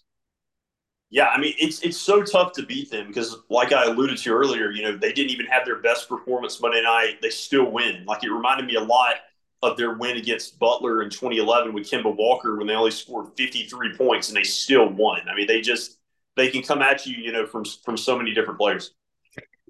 Yeah, 1.13 1.27
I 1.27 1.41
mean, 1.41 1.55
it's 1.59 1.83
it's 1.83 1.97
so 1.97 2.23
tough 2.23 2.53
to 2.53 2.63
beat 2.65 2.91
them 2.91 3.09
because, 3.09 3.37
like 3.49 3.73
I 3.73 3.85
alluded 3.85 4.19
to 4.19 4.33
earlier, 4.33 4.71
you 4.71 4.83
know, 4.83 4.97
they 4.97 5.13
didn't 5.13 5.31
even 5.33 5.47
have 5.47 5.65
their 5.65 5.81
best 5.81 6.09
performance 6.09 6.61
Monday 6.61 6.83
night. 6.83 7.19
They 7.21 7.31
still 7.31 7.71
win. 7.71 8.05
Like 8.07 8.23
it 8.23 8.31
reminded 8.31 8.67
me 8.67 8.77
a 8.77 8.81
lot 8.81 9.17
of 9.63 9.77
their 9.77 9.95
win 9.95 10.17
against 10.17 10.59
Butler 10.59 11.03
in 11.03 11.11
2011 11.11 11.73
with 11.75 11.91
Kemba 11.91 12.15
Walker 12.17 12.57
when 12.57 12.67
they 12.67 12.75
only 12.75 12.93
scored 12.93 13.27
53 13.37 13.97
points 13.97 14.29
and 14.29 14.37
they 14.37 14.45
still 14.45 14.89
won. 14.89 15.21
I 15.29 15.35
mean, 15.35 15.49
they 15.49 15.61
just 15.61 15.99
they 16.37 16.49
can 16.49 16.63
come 16.63 16.81
at 16.81 17.05
you, 17.07 17.17
you 17.17 17.33
know, 17.33 17.45
from 17.45 17.65
from 17.65 17.97
so 17.97 18.17
many 18.17 18.33
different 18.33 18.59
players. 18.59 18.93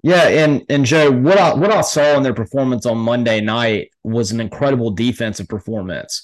Yeah, 0.03 0.27
and 0.27 0.63
and 0.69 0.85
Joe, 0.85 1.11
what 1.11 1.37
I 1.37 1.53
what 1.53 1.71
I 1.71 1.81
saw 1.81 2.15
in 2.17 2.23
their 2.23 2.33
performance 2.33 2.85
on 2.85 2.97
Monday 2.97 3.41
night 3.41 3.91
was 4.03 4.31
an 4.31 4.39
incredible 4.39 4.91
defensive 4.91 5.47
performance 5.47 6.23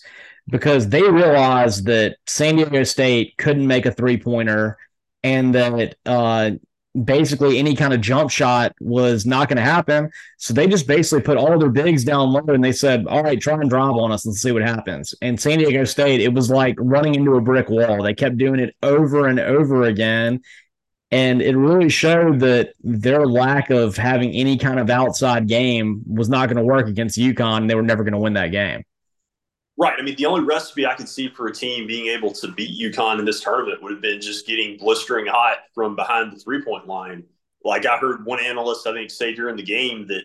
because 0.50 0.90
they 0.90 1.02
realized 1.02 1.86
that 1.86 2.18
San 2.26 2.56
Diego 2.56 2.84
State 2.84 3.36
couldn't 3.38 3.68
make 3.68 3.86
a 3.86 3.92
three 3.92 4.18
pointer 4.18 4.78
and 5.24 5.54
that 5.56 5.96
uh, 6.06 6.52
basically 7.04 7.60
any 7.60 7.76
kind 7.76 7.94
of 7.94 8.02
jump 8.02 8.30
shot 8.30 8.74
was 8.80 9.26
not 9.26 9.48
going 9.50 9.58
to 9.58 9.64
happen. 9.64 10.10
So 10.38 10.54
they 10.54 10.68
just 10.68 10.88
basically 10.88 11.22
put 11.22 11.38
all 11.38 11.58
their 11.60 11.70
bigs 11.70 12.04
down 12.04 12.32
low 12.32 12.44
and 12.48 12.64
they 12.64 12.72
said, 12.72 13.06
all 13.08 13.24
right, 13.24 13.40
try 13.40 13.56
and 13.56 13.70
drive 13.70 13.94
on 13.94 14.12
us 14.12 14.26
and 14.26 14.36
see 14.36 14.52
what 14.52 14.62
happens. 14.62 15.14
And 15.22 15.40
San 15.40 15.60
Diego 15.60 15.84
State, 15.84 16.22
it 16.22 16.34
was 16.34 16.50
like 16.50 16.76
running 16.80 17.16
into 17.16 17.36
a 17.36 17.42
brick 17.42 17.70
wall. 17.70 18.02
They 18.02 18.14
kept 18.14 18.38
doing 18.38 18.60
it 18.60 18.76
over 18.82 19.28
and 19.28 19.40
over 19.40 19.84
again. 19.84 20.42
And 21.10 21.42
it 21.42 21.56
really 21.56 21.90
showed 21.90 22.42
that 22.42 22.74
their 22.84 23.26
lack 23.26 23.70
of 23.70 23.96
having 23.96 24.32
any 24.34 24.58
kind 24.58 24.78
of 24.80 24.90
outside 24.90 25.48
game 25.48 26.02
was 26.06 26.28
not 26.28 26.48
going 26.50 26.58
to 26.58 26.64
work 26.64 26.88
against 26.88 27.18
UConn. 27.18 27.70
They 27.70 27.76
were 27.76 27.82
never 27.82 28.04
going 28.04 28.14
to 28.14 28.20
win 28.20 28.34
that 28.34 28.52
game. 28.52 28.84
Right. 29.80 29.94
I 29.98 30.02
mean, 30.02 30.16
the 30.16 30.26
only 30.26 30.44
recipe 30.44 30.88
I 30.88 30.96
could 30.96 31.08
see 31.08 31.30
for 31.30 31.48
a 31.48 31.54
team 31.54 31.86
being 31.86 32.08
able 32.08 32.32
to 32.34 32.48
beat 32.52 32.80
UConn 32.80 33.20
in 33.20 33.26
this 33.26 33.42
tournament 33.42 33.82
would 33.84 33.92
have 33.92 34.02
been 34.02 34.20
just 34.20 34.48
getting 34.48 34.78
blistering 34.78 35.28
hot 35.28 35.60
from 35.76 35.96
behind 35.96 36.34
the 36.34 36.40
three 36.40 36.64
point 36.64 36.88
line. 36.88 37.24
Like 37.64 37.86
I 37.86 37.98
heard 37.98 38.26
one 38.26 38.40
analyst, 38.40 38.88
I 38.88 38.94
think, 38.94 39.12
say 39.12 39.36
during 39.36 39.56
the 39.56 39.64
game 39.64 40.08
that 40.08 40.24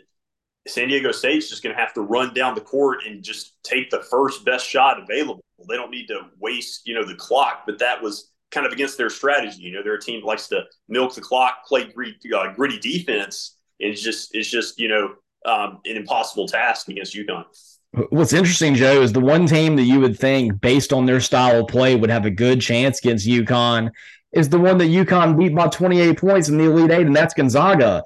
San 0.66 0.88
Diego 0.88 1.12
State's 1.12 1.50
just 1.50 1.62
going 1.62 1.74
to 1.74 1.80
have 1.80 1.92
to 1.94 2.00
run 2.00 2.32
down 2.32 2.54
the 2.54 2.62
court 2.62 3.00
and 3.06 3.22
just 3.22 3.62
take 3.62 3.90
the 3.90 4.02
first 4.10 4.44
best 4.44 4.66
shot 4.66 5.02
available. 5.02 5.42
They 5.68 5.76
don't 5.76 5.90
need 5.90 6.06
to 6.06 6.20
waste, 6.40 6.86
you 6.86 6.94
know, 6.94 7.04
the 7.04 7.14
clock. 7.14 7.64
But 7.66 7.78
that 7.80 8.02
was 8.02 8.30
kind 8.52 8.66
of 8.66 8.72
against 8.72 8.96
their 8.96 9.10
strategy. 9.10 9.62
You 9.62 9.72
know, 9.72 9.82
they're 9.82 9.94
a 9.94 10.00
team 10.00 10.20
that 10.20 10.26
likes 10.26 10.48
to 10.48 10.64
milk 10.88 11.14
the 11.14 11.20
clock, 11.20 11.66
play 11.66 11.92
gritty, 11.92 12.32
uh, 12.34 12.54
gritty 12.54 12.78
defense. 12.78 13.58
It's 13.78 14.00
just, 14.00 14.34
it's 14.34 14.48
just, 14.48 14.78
you 14.78 14.88
know, 14.88 15.14
um, 15.44 15.80
an 15.84 15.96
impossible 15.96 16.46
task 16.46 16.88
against 16.88 17.14
UConn. 17.14 17.44
What's 18.08 18.32
interesting, 18.32 18.74
Joe, 18.74 19.02
is 19.02 19.12
the 19.12 19.20
one 19.20 19.46
team 19.46 19.76
that 19.76 19.82
you 19.82 20.00
would 20.00 20.18
think, 20.18 20.60
based 20.60 20.92
on 20.92 21.04
their 21.04 21.20
style 21.20 21.60
of 21.60 21.68
play, 21.68 21.94
would 21.94 22.08
have 22.08 22.24
a 22.24 22.30
good 22.30 22.60
chance 22.60 22.98
against 22.98 23.26
UConn 23.26 23.90
is 24.32 24.48
the 24.48 24.58
one 24.58 24.78
that 24.78 24.86
UConn 24.86 25.38
beat 25.38 25.54
by 25.54 25.68
28 25.68 26.18
points 26.18 26.48
in 26.48 26.56
the 26.56 26.64
Elite 26.64 26.90
Eight, 26.90 27.06
and 27.06 27.14
that's 27.14 27.34
Gonzaga. 27.34 28.02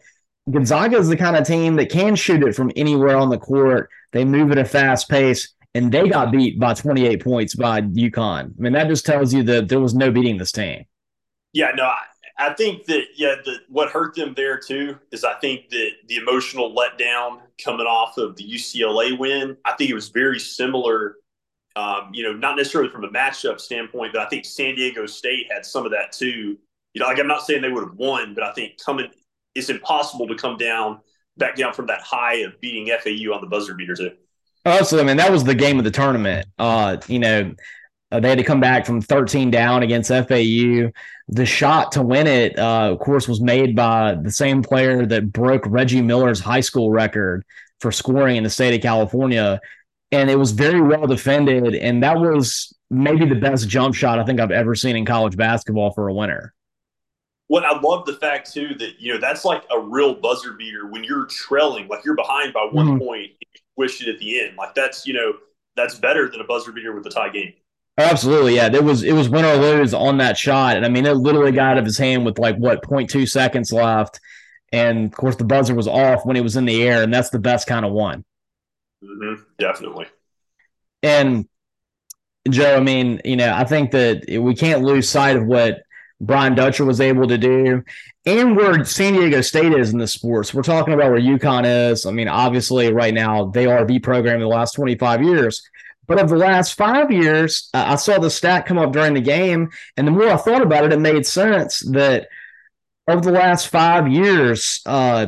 Gonzaga 0.50 0.97
is 0.97 1.09
the 1.09 1.16
kind 1.16 1.37
of 1.37 1.47
team 1.47 1.76
that 1.76 1.90
can 1.90 2.16
shoot 2.16 2.43
it 2.43 2.57
from 2.57 2.73
anywhere 2.75 3.16
on 3.16 3.31
the 3.31 3.38
court. 3.38 3.88
They 4.12 4.25
move 4.25 4.50
at 4.50 4.59
a 4.59 4.64
fast 4.64 5.09
pace, 5.09 5.55
and 5.75 5.93
they 5.93 6.09
got 6.09 6.33
beat 6.33 6.59
by 6.59 6.75
28 6.75 7.23
points 7.23 7.55
by 7.55 7.83
UConn. 7.83 8.45
I 8.45 8.49
mean, 8.59 8.73
that 8.73 8.88
just 8.88 9.07
tells 9.07 9.33
you 9.33 9.45
that 9.45 9.69
there 9.69 9.81
was 9.81 9.95
no 9.95 10.11
beating 10.11 10.37
this 10.37 10.50
team. 10.50 10.85
Yeah, 11.52 11.71
no, 11.76 11.85
I 11.85 12.00
I 12.38 12.55
think 12.55 12.85
that 12.87 13.05
yeah, 13.16 13.37
the, 13.45 13.59
what 13.69 13.90
hurt 13.90 14.14
them 14.14 14.35
there 14.37 14.59
too 14.59 14.99
is 15.11 15.25
I 15.25 15.35
think 15.35 15.71
that 15.71 15.90
the 16.09 16.16
emotional 16.16 16.75
letdown 16.75 17.40
coming 17.62 17.86
off 17.86 18.18
of 18.18 18.36
the 18.36 18.44
UCLA 18.44 19.18
win. 19.18 19.56
I 19.64 19.72
think 19.72 19.90
it 19.90 19.94
was 19.94 20.08
very 20.08 20.38
similar. 20.38 21.16
Um, 21.75 22.10
you 22.12 22.22
know, 22.22 22.32
not 22.32 22.56
necessarily 22.56 22.90
from 22.90 23.04
a 23.04 23.10
matchup 23.10 23.60
standpoint, 23.60 24.12
but 24.12 24.22
I 24.22 24.28
think 24.28 24.44
San 24.44 24.75
Diego 24.75 25.06
State 25.06 25.46
had 25.52 25.66
some 25.66 25.84
of 25.84 25.92
that 25.92 26.12
too. 26.12 26.58
You 26.94 27.00
know, 27.00 27.06
like 27.06 27.18
I'm 27.18 27.26
not 27.26 27.42
saying 27.42 27.60
they 27.60 27.70
would 27.70 27.84
have 27.84 27.96
won, 27.96 28.34
but 28.34 28.42
I 28.44 28.52
think 28.52 28.82
coming 28.82 29.08
it's 29.54 29.68
impossible 29.68 30.26
to 30.28 30.34
come 30.34 30.56
down 30.56 31.00
back 31.36 31.56
down 31.56 31.72
from 31.72 31.86
that 31.86 32.00
high 32.00 32.36
of 32.36 32.58
beating 32.60 32.86
FAU 32.86 33.34
on 33.34 33.40
the 33.40 33.46
buzzer 33.46 33.75
beater 33.75 33.94
too. 33.94 34.12
I 34.64 35.04
mean, 35.04 35.16
that 35.18 35.30
was 35.30 35.44
the 35.44 35.54
game 35.54 35.78
of 35.78 35.84
the 35.84 35.90
tournament. 35.90 36.46
Uh, 36.58 36.96
you 37.06 37.18
know, 37.18 37.54
uh, 38.12 38.20
they 38.20 38.28
had 38.28 38.38
to 38.38 38.44
come 38.44 38.60
back 38.60 38.86
from 38.86 39.00
13 39.00 39.50
down 39.50 39.82
against 39.82 40.10
FAU. 40.10 40.90
The 41.28 41.44
shot 41.44 41.92
to 41.92 42.02
win 42.02 42.26
it, 42.26 42.58
uh, 42.58 42.92
of 42.92 43.00
course, 43.00 43.26
was 43.26 43.40
made 43.40 43.75
by 43.75 44.14
the 44.14 44.30
same 44.30 44.62
player 44.62 45.04
that 45.06 45.32
broke 45.32 45.64
Reggie 45.66 46.02
Miller's 46.02 46.38
high 46.38 46.60
school 46.60 46.90
record 46.90 47.44
for 47.80 47.90
scoring 47.90 48.36
in 48.36 48.44
the 48.44 48.50
state 48.50 48.75
of 48.75 48.80
California. 48.80 49.60
And 50.12 50.30
it 50.30 50.38
was 50.38 50.52
very 50.52 50.80
well 50.80 51.06
defended. 51.06 51.75
And 51.75 52.02
that 52.04 52.18
was 52.18 52.72
maybe 52.90 53.26
the 53.26 53.34
best 53.34 53.68
jump 53.68 53.94
shot 53.94 54.20
I 54.20 54.25
think 54.25 54.38
I've 54.38 54.52
ever 54.52 54.76
seen 54.76 54.94
in 54.94 55.04
college 55.04 55.36
basketball 55.36 55.90
for 55.92 56.08
a 56.08 56.14
winner. 56.14 56.54
What 57.48 57.64
I 57.64 57.78
love 57.80 58.06
the 58.06 58.14
fact 58.14 58.52
too 58.52 58.75
that 58.78 58.98
you 58.98 59.14
know 59.14 59.20
that's 59.20 59.44
like 59.44 59.62
a 59.70 59.78
real 59.78 60.14
buzzer 60.14 60.52
beater 60.52 60.88
when 60.88 61.04
you're 61.04 61.26
trailing, 61.26 61.86
like 61.86 62.04
you're 62.04 62.16
behind 62.16 62.52
by 62.52 62.68
one 62.70 62.86
mm-hmm. 62.86 62.98
point, 62.98 63.30
you 63.40 63.60
wish 63.76 64.02
it 64.02 64.08
at 64.08 64.18
the 64.18 64.40
end. 64.40 64.56
Like 64.56 64.75
that's 64.75 65.06
you 65.06 65.14
know 65.14 65.34
that's 65.76 65.96
better 65.96 66.28
than 66.28 66.40
a 66.40 66.44
buzzer 66.44 66.72
beater 66.72 66.92
with 66.92 67.06
a 67.06 67.10
tie 67.10 67.28
game. 67.28 67.52
Absolutely, 67.98 68.56
yeah. 68.56 68.70
It 68.72 68.84
was 68.84 69.02
it 69.02 69.12
was 69.12 69.28
win 69.28 69.44
or 69.44 69.56
lose 69.56 69.94
on 69.94 70.18
that 70.18 70.36
shot, 70.36 70.76
and 70.76 70.84
I 70.84 70.88
mean 70.88 71.06
it 71.06 71.14
literally 71.14 71.52
got 71.52 71.72
out 71.72 71.78
of 71.78 71.84
his 71.86 71.96
hand 71.96 72.26
with 72.26 72.38
like 72.38 72.56
what 72.56 72.82
0.2 72.82 73.28
seconds 73.28 73.72
left, 73.72 74.20
and 74.70 75.06
of 75.06 75.12
course 75.12 75.36
the 75.36 75.44
buzzer 75.44 75.74
was 75.74 75.88
off 75.88 76.26
when 76.26 76.36
it 76.36 76.42
was 76.42 76.56
in 76.56 76.66
the 76.66 76.82
air, 76.82 77.02
and 77.02 77.12
that's 77.12 77.30
the 77.30 77.38
best 77.38 77.66
kind 77.66 77.86
of 77.86 77.92
one. 77.92 78.24
Mm-hmm. 79.02 79.42
Definitely. 79.58 80.06
And 81.02 81.48
Joe, 82.50 82.76
I 82.76 82.80
mean, 82.80 83.20
you 83.24 83.36
know, 83.36 83.52
I 83.52 83.64
think 83.64 83.92
that 83.92 84.24
we 84.28 84.54
can't 84.54 84.82
lose 84.82 85.08
sight 85.08 85.36
of 85.36 85.46
what 85.46 85.82
Brian 86.20 86.54
Dutcher 86.54 86.84
was 86.84 87.00
able 87.00 87.26
to 87.28 87.38
do, 87.38 87.82
and 88.26 88.56
where 88.56 88.84
San 88.84 89.14
Diego 89.14 89.40
State 89.40 89.72
is 89.72 89.92
in 89.92 89.98
the 89.98 90.06
sports. 90.06 90.52
We're 90.52 90.62
talking 90.62 90.92
about 90.92 91.12
where 91.12 91.20
UConn 91.20 91.90
is. 91.92 92.04
I 92.04 92.10
mean, 92.10 92.28
obviously, 92.28 92.92
right 92.92 93.14
now 93.14 93.46
they 93.46 93.64
are 93.64 93.86
the 93.86 94.00
program 94.00 94.34
in 94.34 94.40
the 94.40 94.48
last 94.48 94.72
25 94.72 95.22
years. 95.22 95.62
But 96.06 96.20
of 96.20 96.28
the 96.28 96.36
last 96.36 96.75
five 96.75 97.10
years, 97.10 97.68
I 97.75 97.96
saw 97.96 98.18
the 98.18 98.30
stat 98.30 98.66
come 98.66 98.78
up 98.78 98.92
during 98.92 99.14
the 99.14 99.20
game, 99.20 99.70
and 99.96 100.06
the 100.06 100.12
more 100.12 100.28
I 100.28 100.36
thought 100.36 100.62
about 100.62 100.84
it, 100.84 100.92
it 100.92 101.00
made 101.00 101.26
sense 101.26 101.80
that 101.90 102.28
over 103.08 103.20
the 103.20 103.32
last 103.32 103.68
five 103.68 104.08
years, 104.08 104.80
uh, 104.86 105.26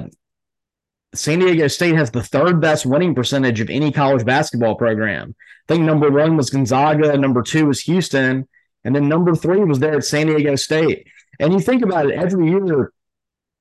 San 1.15 1.41
Diego 1.41 1.69
State 1.69 1.95
has 1.95 2.11
the 2.11 2.23
third 2.23 2.61
best 2.61 2.87
winning 2.87 3.15
percentage 3.15 3.61
of 3.61 3.71
any 3.71 3.91
college 3.91 4.25
basketball 4.25 4.75
program. 4.75 5.35
I 5.69 5.75
think 5.75 5.85
number 5.85 6.11
one 6.11 6.37
was 6.37 6.51
Gonzaga, 6.51 7.17
number 7.17 7.43
two 7.43 7.67
was 7.67 7.81
Houston, 7.81 8.49
and 8.85 8.95
then 8.95 9.09
number 9.09 9.35
three 9.35 9.65
was 9.65 9.79
there 9.79 9.97
at 9.97 10.05
San 10.05 10.27
Diego 10.27 10.55
State. 10.57 11.07
And 11.41 11.53
you 11.53 11.61
think 11.61 11.83
about 11.83 12.07
it, 12.11 12.15
every 12.15 12.49
year 12.49 12.93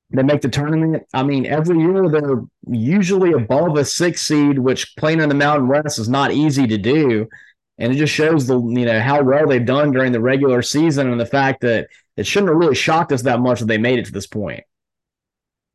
they 0.10 0.24
make 0.24 0.42
the 0.42 0.50
tournament. 0.50 1.04
I 1.14 1.24
mean, 1.24 1.46
every 1.46 1.80
year 1.80 2.10
they're 2.10 2.42
usually 2.70 3.34
above 3.34 3.78
a 3.78 3.84
six 3.84 4.22
seed, 4.22 4.60
which 4.60 4.96
playing 4.96 5.22
in 5.22 5.30
the 5.30 5.36
Mountain 5.36 5.68
West 5.68 6.00
is 6.00 6.08
not 6.08 6.32
easy 6.32 6.66
to 6.68 6.78
do. 6.78 7.28
And 7.78 7.94
it 7.94 7.98
just 7.98 8.14
shows 8.14 8.48
the 8.48 8.60
you 8.60 8.86
know 8.86 9.00
how 9.00 9.22
well 9.22 9.48
they've 9.48 9.64
done 9.64 9.92
during 9.92 10.12
the 10.12 10.22
regular 10.22 10.62
season 10.62 11.12
and 11.12 11.20
the 11.20 11.26
fact 11.26 11.62
that 11.62 11.88
it 12.16 12.26
shouldn't 12.26 12.50
have 12.50 12.58
really 12.58 12.76
shocked 12.76 13.12
us 13.12 13.22
that 13.24 13.40
much 13.40 13.60
that 13.60 13.68
they 13.68 13.78
made 13.78 14.00
it 14.00 14.06
to 14.06 14.12
this 14.12 14.26
point. 14.26 14.64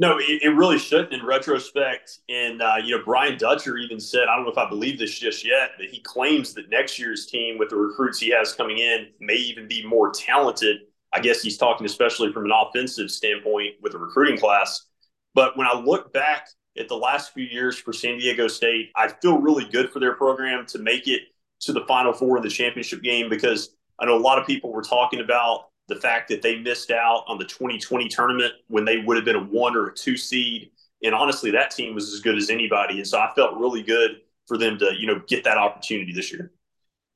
No, 0.00 0.18
it, 0.18 0.42
it 0.42 0.48
really 0.56 0.78
shouldn't 0.78 1.12
in 1.12 1.24
retrospect. 1.24 2.18
And 2.28 2.60
uh, 2.60 2.76
you 2.82 2.96
know, 2.96 3.04
Brian 3.04 3.38
Dutcher 3.38 3.76
even 3.76 4.00
said, 4.00 4.24
I 4.28 4.34
don't 4.34 4.44
know 4.44 4.50
if 4.50 4.58
I 4.58 4.68
believe 4.68 4.98
this 4.98 5.16
just 5.16 5.44
yet, 5.44 5.72
but 5.76 5.86
he 5.86 6.00
claims 6.00 6.54
that 6.54 6.70
next 6.70 6.98
year's 6.98 7.26
team 7.26 7.56
with 7.56 7.68
the 7.68 7.76
recruits 7.76 8.18
he 8.18 8.30
has 8.30 8.52
coming 8.52 8.78
in 8.78 9.08
may 9.20 9.34
even 9.34 9.68
be 9.68 9.86
more 9.86 10.10
talented 10.10 10.78
I 11.12 11.21
guess 11.21 11.42
he's 11.42 11.59
talking 11.59 11.87
especially 11.87 12.33
from 12.33 12.45
an 12.45 12.52
offensive 12.52 13.11
standpoint 13.11 13.75
with 13.83 13.95
a 13.95 13.99
recruiting 13.99 14.38
class. 14.38 14.87
But 15.35 15.57
when 15.57 15.66
I 15.66 15.78
look 15.78 16.12
back 16.12 16.49
at 16.78 16.88
the 16.88 16.97
last 16.97 17.33
few 17.33 17.45
years 17.45 17.78
for 17.78 17.92
San 17.92 18.19
Diego 18.19 18.49
State, 18.49 18.90
I 18.97 19.09
feel 19.09 19.38
really 19.38 19.64
good 19.64 19.90
for 19.90 20.00
their 20.00 20.14
program 20.14 20.66
to 20.66 20.78
make 20.78 21.07
it 21.07 21.23
to 21.61 21.73
the 21.73 21.85
Final 21.87 22.12
Four 22.12 22.38
in 22.38 22.42
the 22.42 22.49
championship 22.49 23.02
game 23.02 23.28
because 23.28 23.76
I 23.99 24.07
know 24.07 24.16
a 24.16 24.19
lot 24.19 24.38
of 24.38 24.47
people 24.47 24.73
were 24.73 24.83
talking 24.83 25.21
about 25.21 25.69
the 25.88 25.97
fact 25.97 26.28
that 26.28 26.42
they 26.42 26.59
missed 26.59 26.90
out 26.90 27.25
on 27.26 27.38
the 27.38 27.45
2020 27.45 28.09
tournament 28.09 28.52
when 28.69 28.85
they 28.85 28.99
would 28.99 29.16
have 29.16 29.25
been 29.25 29.37
a 29.37 29.45
one 29.45 29.76
or 29.76 29.88
a 29.88 29.95
two 29.95 30.16
seed. 30.16 30.71
And 31.02 31.14
honestly, 31.14 31.50
that 31.50 31.71
team 31.71 31.95
was 31.95 32.12
as 32.12 32.21
good 32.21 32.37
as 32.37 32.50
anybody. 32.50 32.99
And 32.99 33.07
so 33.07 33.19
I 33.19 33.33
felt 33.35 33.59
really 33.59 33.83
good 33.83 34.23
for 34.47 34.57
them 34.57 34.78
to, 34.78 34.92
you 34.99 35.07
know, 35.07 35.21
get 35.26 35.45
that 35.45 35.59
opportunity 35.59 36.12
this 36.12 36.33
year. 36.33 36.52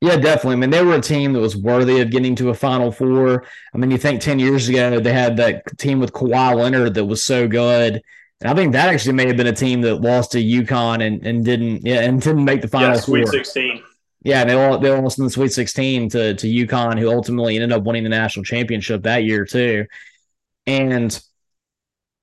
Yeah, 0.00 0.16
definitely. 0.16 0.52
I 0.52 0.56
mean, 0.56 0.70
they 0.70 0.84
were 0.84 0.94
a 0.94 1.00
team 1.00 1.32
that 1.32 1.40
was 1.40 1.56
worthy 1.56 2.00
of 2.00 2.10
getting 2.10 2.34
to 2.36 2.50
a 2.50 2.54
Final 2.54 2.92
Four. 2.92 3.44
I 3.74 3.78
mean, 3.78 3.90
you 3.90 3.96
think 3.96 4.20
10 4.20 4.38
years 4.38 4.68
ago 4.68 5.00
they 5.00 5.12
had 5.12 5.38
that 5.38 5.62
team 5.78 6.00
with 6.00 6.12
Kawhi 6.12 6.54
Leonard 6.54 6.94
that 6.94 7.04
was 7.06 7.24
so 7.24 7.48
good. 7.48 8.02
And 8.40 8.50
I 8.50 8.54
think 8.54 8.72
that 8.72 8.90
actually 8.90 9.14
may 9.14 9.26
have 9.26 9.38
been 9.38 9.46
a 9.46 9.52
team 9.52 9.80
that 9.82 9.96
lost 9.96 10.32
to 10.32 10.42
UConn 10.42 11.04
and, 11.04 11.26
and 11.26 11.44
didn't 11.44 11.86
yeah, 11.86 12.00
and 12.00 12.20
didn't 12.20 12.44
make 12.44 12.60
the 12.60 12.68
Final 12.68 12.90
yeah, 12.90 13.00
Sweet 13.00 13.22
Four. 13.22 13.32
16. 13.32 13.82
Yeah, 14.22 14.44
they 14.44 14.52
all 14.52 14.78
they 14.78 14.90
lost 14.90 15.18
in 15.18 15.24
the 15.24 15.30
Sweet 15.30 15.52
16 15.52 16.10
to 16.10 16.34
to 16.34 16.46
UConn, 16.46 16.98
who 16.98 17.10
ultimately 17.10 17.54
ended 17.54 17.72
up 17.72 17.84
winning 17.84 18.02
the 18.02 18.10
national 18.10 18.44
championship 18.44 19.04
that 19.04 19.24
year 19.24 19.46
too. 19.46 19.86
And 20.66 21.18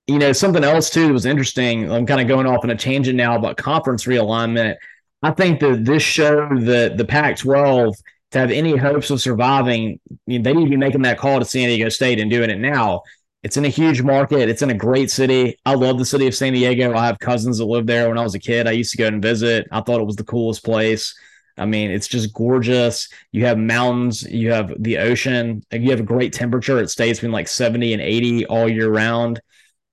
you 0.06 0.20
know, 0.20 0.34
something 0.34 0.63
else 0.63 0.92
too 0.92 1.08
that 1.08 1.13
was 1.13 1.25
interesting. 1.25 1.92
I'm 1.92 2.06
kind 2.06 2.22
of 2.22 2.27
going 2.27 2.46
off 2.46 2.63
on 2.63 2.70
a 2.70 2.75
tangent 2.75 3.15
now 3.15 3.36
about 3.36 3.58
conference 3.58 4.06
realignment. 4.06 4.75
I 5.24 5.32
think 5.32 5.62
that 5.62 5.86
this 5.86 6.03
show 6.03 6.50
that 6.60 6.98
the 6.98 7.06
Pac 7.06 7.38
12 7.38 7.96
to 8.32 8.39
have 8.39 8.51
any 8.51 8.75
hopes 8.75 9.10
of 9.10 9.22
surviving, 9.22 10.00
they 10.27 10.38
need 10.38 10.65
to 10.65 10.70
be 10.70 10.75
making 10.75 11.03
that 11.03 11.18
call 11.18 11.39
to 11.39 11.46
San 11.46 11.70
Diego 11.70 11.88
State 11.89 12.20
and 12.20 12.30
doing 12.30 12.50
it 12.50 12.60
now. 12.60 13.03
It's 13.42 13.58
in 13.58 13.65
a 13.65 13.70
huge 13.70 14.01
market. 14.01 14.50
It's 14.50 14.62
in 14.62 14.70
a 14.70 14.75
great 14.75 15.12
city. 15.12 15.58
I 15.65 15.75
love 15.75 15.98
the 15.98 16.06
city 16.06 16.27
of 16.27 16.36
San 16.36 16.53
Diego. 16.53 16.94
I 16.94 17.06
have 17.06 17.20
cousins 17.20 17.58
that 17.58 17.65
live 17.65 17.86
there 17.86 18.10
when 18.10 18.18
I 18.18 18.24
was 18.24 18.36
a 18.36 18.39
kid. 18.39 18.68
I 18.68 18.72
used 18.72 18.92
to 18.92 18.98
go 18.98 19.08
and 19.08 19.22
visit. 19.22 19.68
I 19.72 19.82
thought 19.82 20.01
it 20.01 20.06
was 20.06 20.15
the 20.15 20.24
coolest 20.24 20.63
place. 20.63 21.13
I 21.58 21.65
mean, 21.65 21.92
it's 21.92 22.08
just 22.08 22.34
gorgeous. 22.34 23.08
You 23.32 23.46
have 23.46 23.58
mountains, 23.58 24.24
you 24.24 24.51
have 24.51 24.74
the 24.80 24.98
ocean, 24.98 25.63
you 25.72 25.92
have 25.92 26.00
a 26.00 26.03
great 26.03 26.34
temperature. 26.34 26.80
It 26.80 26.89
stays 26.89 27.18
between 27.18 27.32
like 27.32 27.48
70 27.48 27.94
and 27.94 28.01
80 28.01 28.46
all 28.48 28.68
year 28.68 28.89
round. 28.89 29.39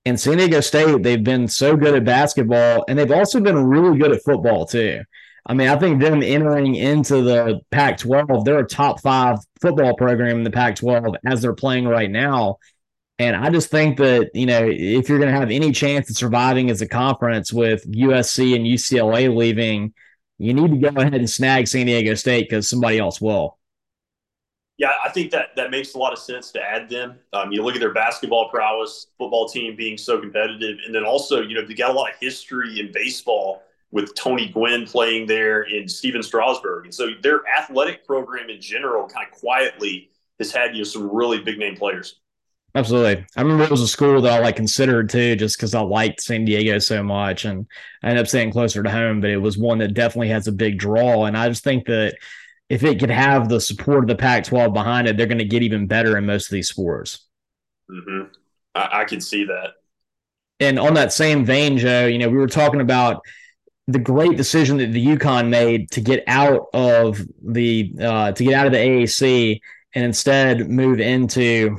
And 0.07 0.19
San 0.19 0.39
Diego 0.39 0.61
State, 0.61 1.03
they've 1.03 1.23
been 1.23 1.47
so 1.47 1.77
good 1.77 1.95
at 1.95 2.05
basketball 2.05 2.85
and 2.89 2.99
they've 2.99 3.13
also 3.13 3.41
been 3.41 3.67
really 3.67 3.99
good 3.99 4.13
at 4.13 4.25
football 4.25 4.65
too. 4.65 5.03
I 5.47 5.55
mean, 5.55 5.69
I 5.69 5.77
think 5.77 6.01
them 6.01 6.23
entering 6.23 6.75
into 6.75 7.23
the 7.23 7.61
Pac 7.71 7.99
12, 7.99 8.45
they're 8.45 8.59
a 8.59 8.67
top 8.67 9.01
five 9.01 9.39
football 9.61 9.95
program 9.95 10.39
in 10.39 10.45
the 10.45 10.51
Pac 10.51 10.77
12 10.77 11.17
as 11.27 11.43
they're 11.43 11.55
playing 11.55 11.89
right 11.89 12.11
now. 12.11 12.59
And 13.19 13.37
I 13.37 13.51
just 13.51 13.71
think 13.71 13.99
that, 13.99 14.31
you 14.35 14.47
know, 14.47 14.67
if 14.67 15.09
you're 15.09 15.19
going 15.19 15.33
to 15.33 15.39
have 15.39 15.51
any 15.51 15.73
chance 15.73 16.09
of 16.09 16.17
surviving 16.17 16.71
as 16.71 16.81
a 16.81 16.89
conference 16.89 17.53
with 17.53 17.91
USC 17.91 18.55
and 18.57 18.65
UCLA 18.65 19.35
leaving, 19.35 19.93
you 20.39 20.55
need 20.55 20.71
to 20.71 20.91
go 20.91 21.01
ahead 21.01 21.15
and 21.15 21.29
snag 21.29 21.69
San 21.69 21.87
Diego 21.87 22.15
State 22.15 22.49
because 22.49 22.69
somebody 22.69 22.99
else 22.99 23.21
will. 23.21 23.59
Yeah, 24.79 24.93
I 25.05 25.11
think 25.11 25.31
that 25.33 25.49
that 25.57 25.71
makes 25.71 25.93
a 25.93 25.99
lot 25.99 26.15
of 26.15 26.19
sense 26.19 26.51
to 26.53 26.63
add 26.63 26.89
them. 26.89 27.19
Um, 27.35 27.53
you 27.53 27.63
look 27.63 27.75
at 27.75 27.81
their 27.81 27.93
basketball 27.93 28.49
prowess, 28.49 29.09
football 29.19 29.47
team 29.47 29.77
being 29.77 29.99
so 29.99 30.19
competitive, 30.19 30.79
and 30.87 30.95
then 30.95 31.05
also, 31.05 31.43
you 31.43 31.55
know, 31.55 31.67
they 31.67 31.75
got 31.75 31.91
a 31.91 31.93
lot 31.93 32.11
of 32.11 32.17
history 32.19 32.81
in 32.81 32.91
baseball 32.91 33.63
with 33.93 34.15
Tony 34.15 34.49
Gwynn 34.49 34.87
playing 34.87 35.27
there 35.27 35.63
and 35.63 35.91
Stephen 35.91 36.23
Strasburg. 36.23 36.85
And 36.85 36.95
so 36.95 37.11
their 37.23 37.43
athletic 37.47 38.07
program 38.07 38.49
in 38.49 38.61
general 38.61 39.09
kind 39.09 39.27
of 39.27 39.39
quietly 39.39 40.11
has 40.39 40.53
had 40.53 40.73
you 40.75 40.79
know 40.79 40.85
some 40.85 41.11
really 41.11 41.41
big 41.41 41.59
name 41.59 41.77
players. 41.77 42.21
Absolutely. 42.75 43.27
I 43.37 43.43
remember 43.43 43.65
it 43.65 43.71
was 43.71 43.81
a 43.81 43.89
school 43.89 44.21
that 44.21 44.33
I 44.33 44.39
like 44.39 44.55
considered 44.55 45.09
too, 45.09 45.35
just 45.35 45.57
because 45.57 45.75
I 45.75 45.81
liked 45.81 46.23
San 46.23 46.45
Diego 46.45 46.79
so 46.79 47.03
much 47.03 47.45
and 47.45 47.67
I 48.03 48.11
ended 48.11 48.23
up 48.23 48.29
staying 48.29 48.53
closer 48.53 48.83
to 48.83 48.91
home, 48.91 49.21
but 49.21 49.31
it 49.31 49.39
was 49.39 49.59
one 49.59 49.79
that 49.79 49.95
definitely 49.95 50.29
has 50.29 50.47
a 50.47 50.53
big 50.53 50.79
draw. 50.79 51.25
And 51.25 51.37
I 51.37 51.49
just 51.49 51.65
think 51.65 51.87
that 51.87 52.17
if 52.69 52.85
it 52.85 53.01
could 53.01 53.11
have 53.11 53.49
the 53.49 53.61
support 53.61 54.05
of 54.05 54.07
the 54.07 54.15
Pac 54.15 54.45
12 54.45 54.73
behind 54.73 55.09
it, 55.09 55.17
they're 55.17 55.27
going 55.27 55.39
to 55.39 55.45
get 55.45 55.65
even 55.65 55.89
better 55.89 56.17
in 56.17 56.27
most 56.27 56.47
of 56.47 56.53
these 56.53 56.69
sports. 56.69 57.27
Mm-hmm. 57.91 58.33
I, 58.77 59.01
I 59.01 59.05
can 59.05 59.21
see 59.21 59.47
that. 59.47 59.71
And 60.61 60.79
on 60.79 60.95
that 60.95 61.13
same 61.13 61.45
vein, 61.45 61.77
Joe, 61.77 62.07
you 62.07 62.19
know, 62.19 62.29
we 62.29 62.37
were 62.37 62.47
talking 62.47 62.81
about 62.81 63.23
the 63.93 63.99
great 63.99 64.37
decision 64.37 64.79
that 64.79 64.93
the 64.93 65.05
UConn 65.05 65.49
made 65.49 65.91
to 65.93 66.01
get 66.01 66.25
out 66.27 66.69
of 66.73 67.21
the 67.43 67.93
uh, 68.01 68.33
to 68.33 68.45
get 68.45 68.55
out 68.55 68.67
of 68.67 68.73
the 68.73 68.79
AAC 68.79 69.61
and 69.95 70.05
instead 70.05 70.69
move 70.69 71.01
into 71.01 71.79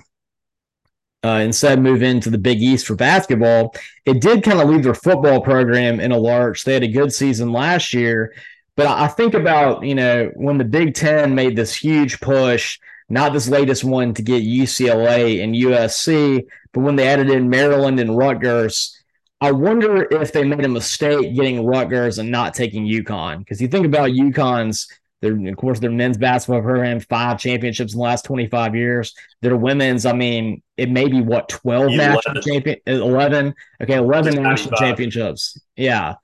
uh, 1.24 1.40
instead 1.44 1.80
move 1.80 2.02
into 2.02 2.30
the 2.30 2.38
Big 2.38 2.62
East 2.62 2.88
for 2.88 2.96
basketball. 2.96 3.76
It 4.06 4.22
did 4.22 4.44
kind 4.44 4.60
of 4.60 4.70
leave 4.70 4.84
their 4.84 4.94
football 4.94 5.42
program 5.42 6.00
in 6.00 6.12
a 6.12 6.18
lurch. 6.18 6.64
They 6.64 6.74
had 6.74 6.84
a 6.84 6.88
good 6.88 7.14
season 7.14 7.52
last 7.52 7.94
year, 7.94 8.34
but 8.76 8.88
I 8.88 9.08
think 9.08 9.34
about, 9.34 9.84
you 9.84 9.96
know, 9.96 10.32
when 10.36 10.58
the 10.58 10.66
Big 10.66 10.96
Ten 10.96 11.36
made 11.36 11.56
this 11.56 11.76
huge 11.76 12.20
push, 12.20 12.80
not 13.10 13.34
this 13.34 13.48
latest 13.48 13.84
one 13.84 14.14
to 14.16 14.22
get 14.22 14.44
UCLA 14.44 15.44
and 15.44 15.54
USC, 15.54 16.46
but 16.72 16.82
when 16.82 16.96
they 16.96 17.08
added 17.08 17.30
in 17.30 17.50
Maryland 17.50 18.00
and 18.00 18.18
Rutgers, 18.18 18.98
I 19.42 19.52
wonder 19.52 20.08
if 20.12 20.32
they 20.32 20.44
made 20.44 20.64
a 20.64 20.70
mistake 20.70 21.36
getting 21.36 21.66
Rutgers 21.66 22.20
and 22.20 22.30
not 22.30 22.54
taking 22.54 22.86
UConn. 22.86 23.40
Because 23.40 23.60
you 23.60 23.68
think 23.68 23.88
about 23.88 24.12
UConn's, 24.12 24.88
their, 25.22 25.36
of 25.48 25.58
course, 25.58 25.80
their 25.80 25.90
men's 25.90 26.18
basketball 26.18 26.62
program, 26.62 27.00
five 27.00 27.40
championships 27.40 27.94
in 27.94 27.98
the 27.98 28.04
last 28.04 28.24
25 28.26 28.76
years. 28.76 29.16
Their 29.42 29.58
women's, 29.58 30.06
I 30.06 30.14
mean, 30.14 30.62
it 30.78 30.92
may 30.92 31.08
be 31.08 31.22
what, 31.22 31.50
12 31.50 31.94
11. 31.94 31.98
national 31.98 32.42
champion, 32.44 32.78
11? 32.86 33.56
Okay, 33.82 33.96
11 33.96 34.44
national 34.44 34.78
championships. 34.78 35.60
Yeah. 35.76 36.16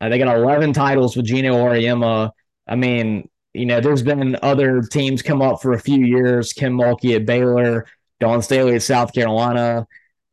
Uh, 0.00 0.08
they 0.08 0.18
got 0.18 0.34
11 0.34 0.72
titles 0.72 1.14
with 1.14 1.26
Geno 1.26 1.54
Auriemma. 1.54 2.30
I 2.66 2.74
mean, 2.74 3.28
you 3.52 3.66
know, 3.66 3.80
there's 3.80 4.02
been 4.02 4.36
other 4.42 4.80
teams 4.80 5.20
come 5.20 5.42
up 5.42 5.60
for 5.60 5.72
a 5.72 5.78
few 5.78 6.04
years. 6.04 6.54
Kim 6.54 6.76
Mulkey 6.76 7.16
at 7.16 7.26
Baylor, 7.26 7.86
Dawn 8.18 8.40
Staley 8.40 8.74
at 8.74 8.82
South 8.82 9.12
Carolina. 9.12 9.86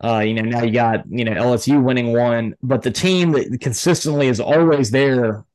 Uh, 0.04 0.20
you 0.20 0.34
know, 0.34 0.42
now 0.42 0.64
you 0.64 0.74
got, 0.74 1.06
you 1.10 1.24
know, 1.24 1.32
LSU 1.32 1.82
winning 1.82 2.14
one. 2.14 2.56
But 2.62 2.82
the 2.82 2.92
team 2.92 3.32
that 3.32 3.62
consistently 3.62 4.28
is 4.28 4.40
always 4.40 4.92
there 4.92 5.46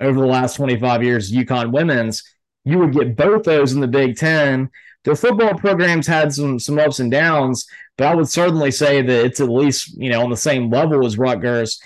over 0.00 0.20
the 0.20 0.26
last 0.26 0.54
25 0.56 1.02
years, 1.02 1.32
UConn 1.32 1.72
women's, 1.72 2.22
you 2.64 2.78
would 2.78 2.92
get 2.92 3.16
both 3.16 3.42
those 3.44 3.72
in 3.72 3.80
the 3.80 3.88
Big 3.88 4.16
Ten. 4.16 4.70
Their 5.04 5.16
football 5.16 5.54
programs 5.54 6.06
had 6.06 6.32
some 6.32 6.58
some 6.58 6.78
ups 6.78 6.98
and 6.98 7.10
downs, 7.10 7.66
but 7.96 8.08
I 8.08 8.14
would 8.14 8.28
certainly 8.28 8.72
say 8.72 9.02
that 9.02 9.24
it's 9.24 9.40
at 9.40 9.48
least, 9.48 9.96
you 9.96 10.10
know, 10.10 10.22
on 10.22 10.30
the 10.30 10.36
same 10.36 10.70
level 10.70 11.06
as 11.06 11.16
Rutgers. 11.16 11.80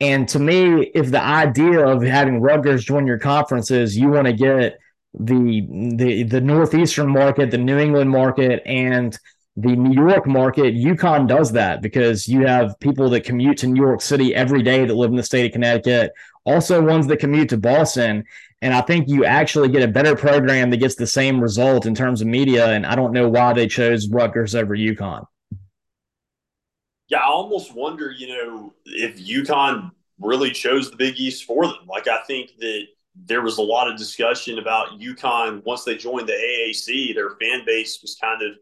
And 0.00 0.26
to 0.30 0.38
me, 0.38 0.90
if 0.94 1.10
the 1.10 1.22
idea 1.22 1.86
of 1.86 2.02
having 2.02 2.40
Rutgers 2.40 2.84
join 2.84 3.06
your 3.06 3.18
conference 3.18 3.70
is 3.70 3.96
you 3.96 4.08
want 4.08 4.26
to 4.26 4.32
get 4.32 4.78
the 5.14 5.66
the 5.96 6.22
the 6.24 6.40
northeastern 6.40 7.10
market, 7.10 7.50
the 7.50 7.58
New 7.58 7.78
England 7.78 8.10
market, 8.10 8.62
and 8.64 9.16
the 9.56 9.76
New 9.76 9.92
York 9.92 10.26
market, 10.26 10.74
UConn 10.74 11.26
does 11.26 11.52
that 11.52 11.82
because 11.82 12.26
you 12.26 12.46
have 12.46 12.78
people 12.80 13.10
that 13.10 13.24
commute 13.24 13.58
to 13.58 13.66
New 13.66 13.82
York 13.82 14.00
City 14.00 14.34
every 14.34 14.62
day 14.62 14.84
that 14.84 14.94
live 14.94 15.10
in 15.10 15.16
the 15.16 15.22
state 15.22 15.46
of 15.46 15.52
Connecticut, 15.52 16.12
also 16.44 16.82
ones 16.82 17.06
that 17.08 17.18
commute 17.18 17.50
to 17.50 17.58
Boston. 17.58 18.24
And 18.62 18.72
I 18.72 18.80
think 18.80 19.08
you 19.08 19.24
actually 19.24 19.68
get 19.68 19.82
a 19.82 19.88
better 19.88 20.16
program 20.16 20.70
that 20.70 20.78
gets 20.78 20.94
the 20.94 21.06
same 21.06 21.40
result 21.40 21.84
in 21.84 21.94
terms 21.94 22.22
of 22.22 22.28
media. 22.28 22.68
And 22.68 22.86
I 22.86 22.94
don't 22.94 23.12
know 23.12 23.28
why 23.28 23.52
they 23.52 23.66
chose 23.66 24.08
Rutgers 24.08 24.54
over 24.54 24.76
UConn 24.76 25.26
yeah, 27.12 27.18
I 27.18 27.26
almost 27.26 27.74
wonder, 27.74 28.10
you 28.10 28.28
know, 28.28 28.72
if 28.86 29.18
UConn 29.18 29.90
really 30.18 30.50
chose 30.50 30.90
the 30.90 30.96
Big 30.96 31.18
East 31.18 31.44
for 31.44 31.66
them. 31.66 31.86
Like, 31.86 32.08
I 32.08 32.22
think 32.22 32.56
that 32.58 32.86
there 33.14 33.42
was 33.42 33.58
a 33.58 33.62
lot 33.62 33.86
of 33.86 33.98
discussion 33.98 34.58
about 34.58 34.98
UConn 34.98 35.62
once 35.66 35.84
they 35.84 35.94
joined 35.94 36.26
the 36.26 36.32
AAC. 36.32 37.14
Their 37.14 37.36
fan 37.36 37.66
base 37.66 38.00
was 38.00 38.16
kind 38.18 38.40
of 38.40 38.52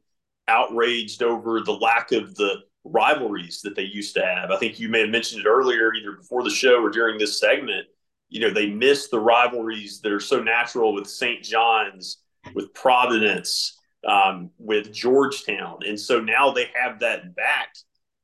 outraged 0.50 1.22
over 1.22 1.60
the 1.60 1.72
lack 1.72 2.12
of 2.12 2.34
the 2.34 2.56
rivalries 2.84 3.60
that 3.62 3.76
they 3.76 3.82
used 3.82 4.14
to 4.14 4.24
have. 4.24 4.50
I 4.50 4.56
think 4.56 4.80
you 4.80 4.88
may 4.88 5.00
have 5.00 5.10
mentioned 5.10 5.42
it 5.42 5.48
earlier, 5.48 5.94
either 5.94 6.12
before 6.12 6.42
the 6.42 6.50
show 6.50 6.82
or 6.82 6.90
during 6.90 7.18
this 7.18 7.38
segment. 7.38 7.86
You 8.28 8.40
know, 8.40 8.50
they 8.50 8.70
miss 8.70 9.08
the 9.08 9.18
rivalries 9.18 10.00
that 10.00 10.12
are 10.12 10.20
so 10.20 10.42
natural 10.42 10.94
with 10.94 11.08
St. 11.08 11.42
John's, 11.42 12.18
with 12.54 12.72
Providence, 12.74 13.78
um, 14.06 14.50
with 14.58 14.92
Georgetown. 14.92 15.80
And 15.86 15.98
so 15.98 16.20
now 16.20 16.50
they 16.50 16.68
have 16.74 17.00
that 17.00 17.34
back 17.34 17.74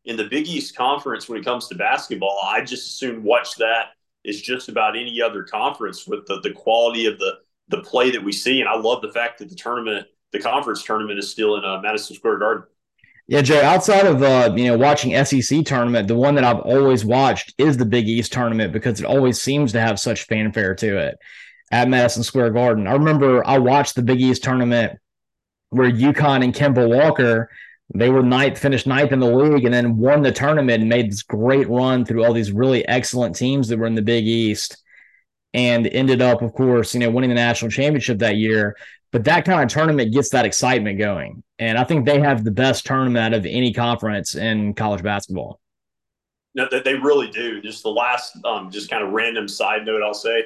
in 0.07 0.17
the 0.17 0.25
Big 0.25 0.47
East 0.47 0.77
Conference 0.77 1.29
when 1.29 1.39
it 1.39 1.45
comes 1.45 1.67
to 1.69 1.75
basketball, 1.75 2.39
I 2.43 2.61
just 2.61 2.87
assume 2.87 3.25
watch 3.25 3.57
that 3.57 3.89
is 4.25 4.41
just 4.41 4.69
about 4.69 4.97
any 4.97 5.21
other 5.21 5.43
conference 5.43 6.07
with 6.07 6.27
the, 6.27 6.41
the 6.41 6.53
quality 6.53 7.07
of 7.07 7.19
the 7.19 7.39
the 7.69 7.83
play 7.83 8.13
that 8.13 8.23
we 8.23 8.31
see. 8.31 8.61
And 8.61 8.69
I 8.69 8.77
love 8.77 9.03
the 9.03 9.13
fact 9.13 9.41
that 9.41 9.49
the 9.49 9.57
tournament, 9.57 10.07
the 10.37 10.43
conference 10.43 10.83
tournament, 10.83 11.19
is 11.19 11.31
still 11.31 11.57
in 11.57 11.65
uh, 11.65 11.81
Madison 11.81 12.17
Square 12.17 12.39
Garden. 12.39 12.65
Yeah, 13.29 13.43
Joe. 13.43 13.61
Outside 13.61 14.07
of 14.07 14.23
uh, 14.23 14.53
you 14.57 14.67
know 14.67 14.79
watching 14.79 15.25
SEC 15.25 15.65
tournament, 15.65 16.09
the 16.09 16.15
one 16.15 16.35
that 16.37 16.45
I've 16.45 16.61
always 16.61 17.05
watched 17.05 17.55
is 17.59 17.77
the 17.77 17.87
Big 17.87 18.09
East 18.09 18.33
tournament 18.33 18.73
because 18.73 19.01
it 19.01 19.07
always 19.07 19.41
seems 19.41 19.73
to 19.73 19.81
have 19.81 19.99
such 19.99 20.25
fanfare 20.25 20.75
to 20.77 20.99
it 20.99 21.19
at 21.73 21.89
Madison 21.89 22.23
Square 22.23 22.51
Garden. 22.51 22.87
I 22.87 22.93
remember 22.93 23.45
I 23.47 23.59
watched 23.59 23.97
the 23.97 24.03
Big 24.03 24.21
East 24.21 24.45
tournament 24.45 24.99
where 25.71 25.91
UConn 25.91 26.45
and 26.45 26.55
Kemba 26.55 26.89
Walker 26.89 27.51
they 27.95 28.11
were 28.11 28.23
ninth, 28.23 28.59
finished 28.59 28.87
ninth 28.87 29.13
in 29.13 29.21
the 29.21 29.31
league, 29.31 29.65
and 29.65 29.73
then 29.73 29.97
won 29.97 30.23
the 30.23 30.33
tournament 30.33 30.81
and 30.81 30.89
made 30.89 31.11
this 31.11 31.23
great 31.23 31.69
run 31.69 32.05
through 32.05 32.25
all 32.25 32.33
these 32.33 32.51
really 32.51 32.87
excellent 32.89 33.37
teams 33.37 33.69
that 33.69 33.79
were 33.79 33.87
in 33.87 33.95
the 33.95 34.03
Big 34.03 34.27
East, 34.27 34.83
and 35.57 35.87
ended 35.89 36.23
up, 36.23 36.43
of 36.43 36.53
course, 36.53 36.95
you 36.95 37.01
know, 37.01 37.11
winning 37.11 37.31
the 37.31 37.35
national 37.35 37.71
championship 37.71 38.19
that 38.19 38.37
year. 38.37 38.77
But 39.11 39.25
that 39.25 39.45
kind 39.45 39.63
of 39.63 39.69
tournament 39.69 40.13
gets 40.13 40.31
that 40.31 40.45
excitement 40.45 40.99
going, 40.99 41.43
and 41.59 41.79
I 41.79 41.85
think 41.85 42.05
they 42.05 42.21
have 42.21 42.45
the 42.45 42.51
best 42.51 42.85
tournament 42.85 43.35
of 43.35 43.47
any 43.47 43.73
conference 43.73 44.35
in 44.35 44.75
college 44.75 45.03
basketball. 45.03 45.61
No, 46.55 46.69
they 46.71 46.95
really 46.95 47.31
do. 47.31 47.61
Just 47.61 47.83
the 47.83 47.91
last, 47.91 48.37
um, 48.45 48.71
just 48.71 48.91
kind 48.91 49.03
of 49.03 49.13
random 49.13 49.49
side 49.49 49.85
note, 49.85 50.03
I'll 50.03 50.15
say. 50.15 50.45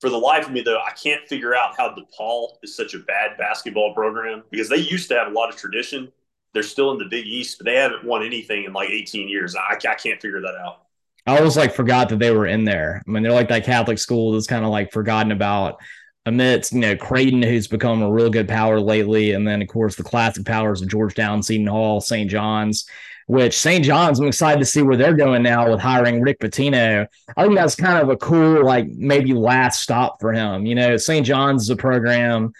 For 0.00 0.10
the 0.10 0.18
life 0.18 0.46
of 0.46 0.52
me, 0.52 0.60
though, 0.60 0.78
I 0.78 0.90
can't 0.92 1.26
figure 1.26 1.54
out 1.54 1.74
how 1.76 1.94
DePaul 1.94 2.56
is 2.62 2.76
such 2.76 2.94
a 2.94 2.98
bad 2.98 3.36
basketball 3.38 3.94
program 3.94 4.42
because 4.50 4.68
they 4.68 4.76
used 4.76 5.08
to 5.08 5.14
have 5.14 5.28
a 5.28 5.30
lot 5.30 5.48
of 5.48 5.56
tradition 5.56 6.12
they're 6.56 6.62
still 6.62 6.90
in 6.90 6.96
the 6.96 7.04
Big 7.04 7.26
East, 7.26 7.58
but 7.58 7.66
they 7.66 7.74
haven't 7.74 8.02
won 8.02 8.24
anything 8.24 8.64
in 8.64 8.72
like 8.72 8.88
18 8.88 9.28
years. 9.28 9.54
I, 9.54 9.74
I 9.74 9.94
can't 9.94 10.22
figure 10.22 10.40
that 10.40 10.54
out. 10.58 10.85
I 11.26 11.38
always 11.38 11.56
like 11.56 11.74
forgot 11.74 12.08
that 12.10 12.18
they 12.18 12.30
were 12.30 12.46
in 12.46 12.64
there. 12.64 13.02
I 13.06 13.10
mean, 13.10 13.22
they're 13.22 13.32
like 13.32 13.48
that 13.48 13.64
Catholic 13.64 13.98
school 13.98 14.32
that's 14.32 14.46
kind 14.46 14.64
of 14.64 14.70
like 14.70 14.92
forgotten 14.92 15.32
about 15.32 15.78
amidst, 16.24 16.72
you 16.72 16.80
know, 16.80 16.96
Creighton, 16.96 17.42
who's 17.42 17.66
become 17.66 18.02
a 18.02 18.10
real 18.10 18.30
good 18.30 18.48
power 18.48 18.80
lately. 18.80 19.32
And 19.32 19.46
then, 19.46 19.60
of 19.60 19.68
course, 19.68 19.96
the 19.96 20.02
classic 20.02 20.44
powers 20.44 20.82
of 20.82 20.88
Georgetown, 20.88 21.42
Seton 21.42 21.66
Hall, 21.66 22.00
St. 22.00 22.30
John's, 22.30 22.88
which 23.26 23.58
St. 23.58 23.84
John's, 23.84 24.20
I'm 24.20 24.28
excited 24.28 24.60
to 24.60 24.64
see 24.64 24.82
where 24.82 24.96
they're 24.96 25.14
going 25.14 25.42
now 25.42 25.68
with 25.70 25.80
hiring 25.80 26.20
Rick 26.20 26.38
Pitino. 26.38 27.06
I 27.36 27.42
think 27.42 27.56
that's 27.56 27.74
kind 27.74 27.98
of 27.98 28.08
a 28.08 28.16
cool, 28.16 28.64
like 28.64 28.86
maybe 28.88 29.34
last 29.34 29.82
stop 29.82 30.20
for 30.20 30.32
him. 30.32 30.64
You 30.64 30.76
know, 30.76 30.96
St. 30.96 31.26
John's 31.26 31.62
is 31.62 31.70
a 31.70 31.76
program 31.76 32.52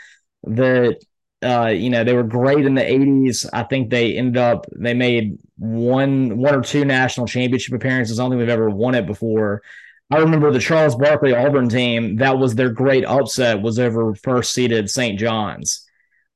that 0.42 0.98
uh, 1.42 1.66
you 1.66 1.90
know, 1.90 2.02
they 2.02 2.14
were 2.14 2.22
great 2.22 2.64
in 2.64 2.74
the 2.74 2.82
80s. 2.82 3.48
I 3.52 3.62
think 3.62 3.90
they 3.90 4.16
ended 4.16 4.38
up 4.38 4.66
they 4.74 4.94
made 4.94 5.38
one 5.58 6.38
one 6.38 6.54
or 6.54 6.60
two 6.60 6.84
national 6.84 7.26
championship 7.26 7.74
appearances. 7.74 8.18
I 8.18 8.22
don't 8.22 8.32
think 8.32 8.40
we've 8.40 8.48
ever 8.48 8.70
won 8.70 8.94
it 8.94 9.06
before. 9.06 9.62
I 10.10 10.18
remember 10.18 10.52
the 10.52 10.58
Charles 10.58 10.94
Barkley 10.94 11.34
Auburn 11.34 11.68
team. 11.68 12.16
That 12.16 12.38
was 12.38 12.54
their 12.54 12.70
great 12.70 13.04
upset. 13.04 13.62
Was 13.62 13.78
over 13.78 14.14
first 14.14 14.52
seeded 14.52 14.90
St. 14.90 15.18
John's, 15.18 15.86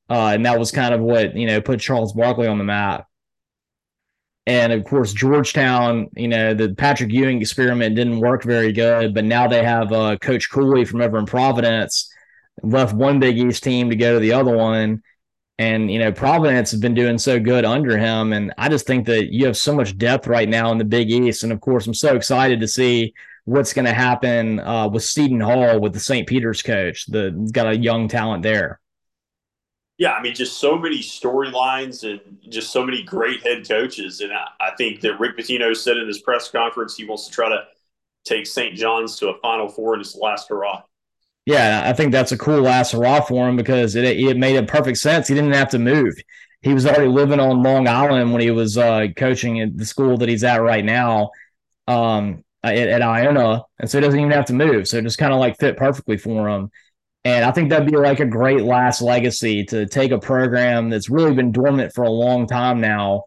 uh, 0.09 0.31
and 0.33 0.45
that 0.45 0.59
was 0.59 0.71
kind 0.71 0.93
of 0.93 1.01
what 1.01 1.35
you 1.35 1.47
know 1.47 1.61
put 1.61 1.79
Charles 1.79 2.13
Barkley 2.13 2.47
on 2.47 2.57
the 2.57 2.63
map. 2.63 3.07
And 4.47 4.73
of 4.73 4.83
course, 4.83 5.13
Georgetown. 5.13 6.09
You 6.15 6.27
know, 6.27 6.53
the 6.53 6.73
Patrick 6.75 7.11
Ewing 7.11 7.41
experiment 7.41 7.95
didn't 7.95 8.19
work 8.19 8.43
very 8.43 8.73
good, 8.73 9.13
but 9.13 9.23
now 9.23 9.47
they 9.47 9.63
have 9.63 9.91
uh, 9.93 10.17
Coach 10.17 10.51
Cooley 10.51 10.85
from 10.85 11.01
over 11.01 11.17
in 11.17 11.25
Providence 11.25 12.11
left 12.63 12.93
one 12.93 13.19
Big 13.19 13.37
East 13.37 13.63
team 13.63 13.89
to 13.89 13.95
go 13.95 14.13
to 14.13 14.19
the 14.19 14.33
other 14.33 14.55
one. 14.55 15.01
And, 15.61 15.91
you 15.91 15.99
know, 15.99 16.11
Providence 16.11 16.71
has 16.71 16.79
been 16.79 16.95
doing 16.95 17.19
so 17.19 17.39
good 17.39 17.65
under 17.65 17.95
him. 17.95 18.33
And 18.33 18.51
I 18.57 18.67
just 18.67 18.87
think 18.87 19.05
that 19.05 19.31
you 19.31 19.45
have 19.45 19.55
so 19.55 19.75
much 19.75 19.95
depth 19.95 20.25
right 20.25 20.49
now 20.49 20.71
in 20.71 20.79
the 20.79 20.83
Big 20.83 21.11
East. 21.11 21.43
And 21.43 21.51
of 21.51 21.61
course, 21.61 21.85
I'm 21.85 21.93
so 21.93 22.15
excited 22.15 22.59
to 22.61 22.67
see 22.67 23.13
what's 23.45 23.71
going 23.71 23.85
to 23.85 23.93
happen 23.93 24.59
uh, 24.59 24.87
with 24.87 25.03
Seton 25.03 25.39
Hall 25.39 25.79
with 25.79 25.93
the 25.93 25.99
St. 25.99 26.27
Peter's 26.27 26.63
coach. 26.63 27.05
The 27.05 27.29
got 27.51 27.67
a 27.67 27.77
young 27.77 28.07
talent 28.07 28.41
there. 28.41 28.79
Yeah, 29.99 30.13
I 30.13 30.23
mean, 30.23 30.33
just 30.33 30.57
so 30.57 30.79
many 30.79 30.97
storylines 30.97 32.09
and 32.09 32.39
just 32.49 32.71
so 32.71 32.83
many 32.83 33.03
great 33.03 33.45
head 33.45 33.67
coaches. 33.67 34.21
And 34.21 34.33
I, 34.33 34.47
I 34.59 34.71
think 34.79 35.01
that 35.01 35.19
Rick 35.19 35.37
Pitino 35.37 35.77
said 35.77 35.97
in 35.97 36.07
his 36.07 36.21
press 36.21 36.49
conference 36.49 36.95
he 36.95 37.05
wants 37.05 37.27
to 37.27 37.31
try 37.31 37.49
to 37.49 37.65
take 38.25 38.47
St. 38.47 38.75
John's 38.75 39.15
to 39.17 39.29
a 39.29 39.39
Final 39.41 39.69
Four 39.69 39.93
in 39.93 39.99
his 39.99 40.15
last 40.15 40.49
hurrah. 40.49 40.81
Yeah, 41.45 41.83
I 41.85 41.93
think 41.93 42.11
that's 42.11 42.31
a 42.31 42.37
cool 42.37 42.61
last 42.61 42.91
hurrah 42.91 43.21
for 43.21 43.49
him 43.49 43.55
because 43.55 43.95
it 43.95 44.05
it 44.05 44.37
made 44.37 44.57
a 44.57 44.63
perfect 44.63 44.99
sense. 44.99 45.27
He 45.27 45.33
didn't 45.33 45.53
have 45.53 45.69
to 45.69 45.79
move. 45.79 46.13
He 46.61 46.73
was 46.73 46.85
already 46.85 47.07
living 47.07 47.39
on 47.39 47.63
Long 47.63 47.87
Island 47.87 48.31
when 48.31 48.41
he 48.41 48.51
was 48.51 48.77
uh, 48.77 49.07
coaching 49.17 49.59
at 49.59 49.75
the 49.75 49.85
school 49.85 50.17
that 50.17 50.29
he's 50.29 50.43
at 50.43 50.61
right 50.61 50.85
now 50.85 51.31
um, 51.87 52.43
at, 52.63 52.75
at 52.75 53.01
Iona, 53.01 53.63
and 53.79 53.89
so 53.89 53.97
he 53.97 54.03
doesn't 54.03 54.19
even 54.19 54.31
have 54.31 54.45
to 54.45 54.53
move. 54.53 54.87
So 54.87 54.97
it 54.97 55.03
just 55.03 55.17
kind 55.17 55.33
of 55.33 55.39
like 55.39 55.57
fit 55.59 55.77
perfectly 55.77 56.17
for 56.17 56.47
him. 56.47 56.69
And 57.23 57.45
I 57.45 57.51
think 57.51 57.69
that'd 57.69 57.89
be 57.89 57.97
like 57.97 58.19
a 58.19 58.25
great 58.25 58.61
last 58.61 59.01
legacy 59.01 59.63
to 59.65 59.85
take 59.85 60.11
a 60.11 60.19
program 60.19 60.89
that's 60.89 61.09
really 61.09 61.33
been 61.33 61.51
dormant 61.51 61.93
for 61.93 62.03
a 62.03 62.09
long 62.09 62.47
time 62.47 62.81
now 62.81 63.25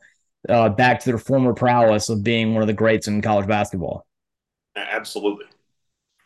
uh, 0.48 0.68
back 0.68 1.00
to 1.00 1.07
their 1.07 1.18
former 1.18 1.55
prowess 1.55 2.09
of 2.09 2.22
being 2.22 2.55
one 2.55 2.62
of 2.62 2.66
the 2.66 2.72
greats 2.72 3.09
in 3.09 3.22
college 3.22 3.46
basketball. 3.46 4.07
Absolutely. 4.77 5.46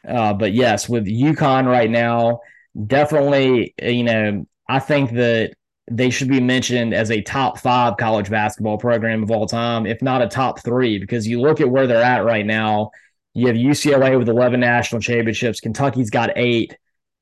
Uh, 0.06 0.32
but 0.32 0.52
yes, 0.52 0.88
with 0.88 1.06
UConn 1.06 1.66
right 1.66 1.90
now, 1.90 2.40
definitely, 2.86 3.74
you 3.82 4.04
know, 4.04 4.46
I 4.68 4.78
think 4.78 5.12
that 5.12 5.54
they 5.90 6.10
should 6.10 6.28
be 6.28 6.40
mentioned 6.40 6.92
as 6.92 7.10
a 7.10 7.22
top 7.22 7.58
five 7.58 7.96
college 7.96 8.30
basketball 8.30 8.78
program 8.78 9.22
of 9.22 9.30
all 9.30 9.46
time, 9.46 9.86
if 9.86 10.02
not 10.02 10.22
a 10.22 10.28
top 10.28 10.62
three, 10.62 10.98
because 10.98 11.26
you 11.26 11.40
look 11.40 11.60
at 11.60 11.70
where 11.70 11.86
they're 11.86 12.02
at 12.02 12.24
right 12.24 12.44
now. 12.44 12.90
You 13.34 13.46
have 13.46 13.56
UCLA 13.56 14.18
with 14.18 14.28
11 14.28 14.60
national 14.60 15.00
championships, 15.00 15.60
Kentucky's 15.60 16.10
got 16.10 16.36
eight, 16.36 16.76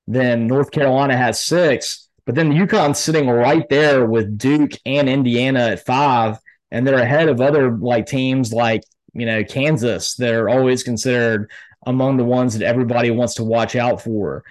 then 0.06 0.46
North 0.46 0.70
Carolina 0.70 1.16
has 1.16 1.40
six, 1.40 2.08
but 2.24 2.34
then 2.34 2.52
UConn's 2.52 2.98
sitting 2.98 3.28
right 3.28 3.68
there 3.68 4.04
with 4.04 4.36
Duke 4.36 4.72
and 4.84 5.08
Indiana 5.08 5.60
at 5.60 5.86
five, 5.86 6.38
and 6.70 6.86
they're 6.86 6.98
ahead 6.98 7.28
of 7.28 7.40
other 7.40 7.70
like 7.70 8.06
teams 8.06 8.52
like 8.52 8.82
you 9.14 9.26
know 9.26 9.44
Kansas. 9.44 10.14
They're 10.14 10.48
always 10.48 10.82
considered 10.82 11.50
among 11.86 12.16
the 12.16 12.24
ones 12.24 12.58
that 12.58 12.66
everybody 12.66 13.10
wants 13.10 13.34
to 13.34 13.44
watch 13.44 13.76
out 13.76 14.02
for. 14.02 14.44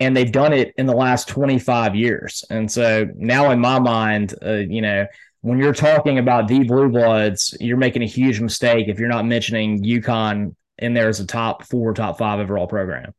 And 0.00 0.16
they've 0.16 0.30
done 0.30 0.52
it 0.52 0.74
in 0.76 0.86
the 0.86 0.94
last 0.94 1.28
25 1.28 1.94
years. 1.94 2.44
And 2.50 2.70
so 2.70 3.06
now, 3.16 3.50
in 3.50 3.60
my 3.60 3.78
mind, 3.78 4.34
uh, 4.44 4.54
you 4.54 4.82
know, 4.82 5.06
when 5.40 5.58
you're 5.58 5.74
talking 5.74 6.18
about 6.18 6.48
the 6.48 6.64
Blue 6.64 6.88
Bloods, 6.88 7.56
you're 7.60 7.76
making 7.76 8.02
a 8.02 8.06
huge 8.06 8.40
mistake 8.40 8.88
if 8.88 8.98
you're 8.98 9.08
not 9.08 9.24
mentioning 9.24 9.82
UConn 9.82 10.54
in 10.78 10.94
there 10.94 11.08
as 11.08 11.20
a 11.20 11.26
top 11.26 11.64
four, 11.64 11.94
top 11.94 12.18
five 12.18 12.40
overall 12.40 12.66
program. 12.66 13.14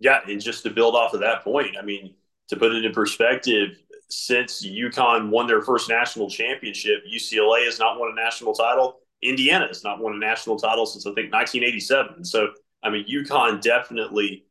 Yeah. 0.00 0.20
And 0.26 0.40
just 0.40 0.62
to 0.64 0.70
build 0.70 0.94
off 0.94 1.14
of 1.14 1.20
that 1.20 1.42
point, 1.42 1.76
I 1.80 1.84
mean, 1.84 2.14
to 2.48 2.56
put 2.56 2.72
it 2.72 2.84
in 2.84 2.92
perspective, 2.92 3.70
since 4.10 4.66
UConn 4.66 5.30
won 5.30 5.46
their 5.46 5.62
first 5.62 5.88
national 5.88 6.30
championship, 6.30 7.02
UCLA 7.10 7.64
has 7.66 7.78
not 7.78 7.98
won 7.98 8.10
a 8.12 8.14
national 8.14 8.54
title. 8.54 9.00
Indiana 9.22 9.66
has 9.66 9.84
not 9.84 10.00
won 10.00 10.14
a 10.14 10.18
national 10.18 10.58
title 10.58 10.86
since 10.86 11.06
I 11.06 11.10
think 11.10 11.32
1987. 11.32 12.24
So 12.24 12.48
I 12.82 12.90
mean, 12.90 13.06
UConn 13.06 13.60
definitely 13.60 14.44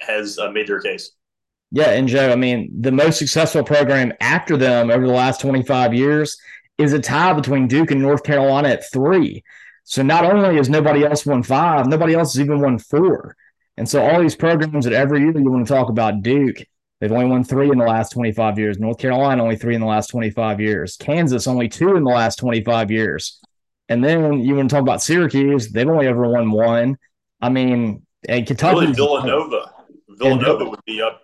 has 0.00 0.38
uh, 0.38 0.50
made 0.50 0.68
their 0.68 0.80
case. 0.80 1.10
Yeah, 1.70 1.90
and 1.90 2.06
Joe, 2.06 2.30
I 2.30 2.36
mean, 2.36 2.70
the 2.80 2.92
most 2.92 3.18
successful 3.18 3.64
program 3.64 4.12
after 4.20 4.56
them 4.56 4.90
over 4.90 5.06
the 5.06 5.12
last 5.12 5.40
25 5.40 5.92
years 5.92 6.38
is 6.78 6.92
a 6.92 7.00
tie 7.00 7.32
between 7.32 7.68
Duke 7.68 7.90
and 7.90 8.00
North 8.00 8.22
Carolina 8.22 8.68
at 8.68 8.90
three. 8.92 9.42
So 9.84 10.02
not 10.02 10.24
only 10.24 10.56
has 10.56 10.68
nobody 10.68 11.04
else 11.04 11.26
won 11.26 11.42
five, 11.42 11.86
nobody 11.86 12.14
else 12.14 12.34
has 12.34 12.40
even 12.40 12.60
won 12.60 12.78
four. 12.78 13.36
And 13.76 13.88
so 13.88 14.02
all 14.02 14.20
these 14.20 14.36
programs 14.36 14.84
that 14.84 14.94
every 14.94 15.20
year 15.20 15.36
you 15.36 15.50
want 15.50 15.66
to 15.66 15.72
talk 15.72 15.88
about 15.88 16.22
Duke, 16.22 16.58
they've 17.00 17.12
only 17.12 17.26
won 17.26 17.44
three 17.44 17.70
in 17.70 17.78
the 17.78 17.84
last 17.84 18.12
25 18.12 18.58
years. 18.58 18.78
North 18.78 18.98
Carolina 18.98 19.42
only 19.42 19.56
three 19.56 19.74
in 19.74 19.80
the 19.80 19.86
last 19.86 20.08
25 20.08 20.60
years. 20.60 20.96
Kansas 20.96 21.46
only 21.46 21.68
two 21.68 21.96
in 21.96 22.04
the 22.04 22.10
last 22.10 22.38
25 22.38 22.90
years. 22.90 23.40
And 23.88 24.02
then 24.02 24.40
you 24.40 24.54
want 24.54 24.70
to 24.70 24.74
talk 24.74 24.82
about 24.82 25.02
Syracuse, 25.02 25.70
they've 25.70 25.88
only 25.88 26.06
ever 26.06 26.28
won 26.28 26.50
one. 26.50 26.96
I 27.40 27.48
mean, 27.48 28.02
and 28.28 28.46
Kentucky. 28.46 28.80
Really, 28.80 28.92
Villanova. 28.92 29.72
Villanova 30.08 30.64
would 30.64 30.84
be 30.86 31.02
up 31.02 31.22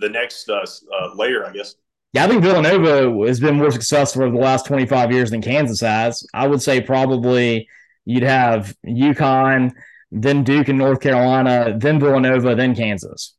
the 0.00 0.08
next 0.08 0.48
uh, 0.48 0.64
uh, 0.64 1.14
layer, 1.14 1.44
I 1.46 1.52
guess. 1.52 1.74
Yeah, 2.12 2.24
I 2.24 2.28
think 2.28 2.42
Villanova 2.42 3.26
has 3.26 3.38
been 3.38 3.56
more 3.56 3.70
successful 3.70 4.22
over 4.22 4.34
the 4.34 4.42
last 4.42 4.66
25 4.66 5.12
years 5.12 5.30
than 5.30 5.42
Kansas 5.42 5.80
has. 5.80 6.26
I 6.32 6.46
would 6.46 6.62
say 6.62 6.80
probably 6.80 7.68
you'd 8.06 8.22
have 8.22 8.74
UConn, 8.86 9.72
then 10.10 10.42
Duke 10.42 10.68
and 10.68 10.78
North 10.78 11.00
Carolina, 11.00 11.76
then 11.76 12.00
Villanova, 12.00 12.54
then 12.54 12.74
Kansas. 12.74 13.34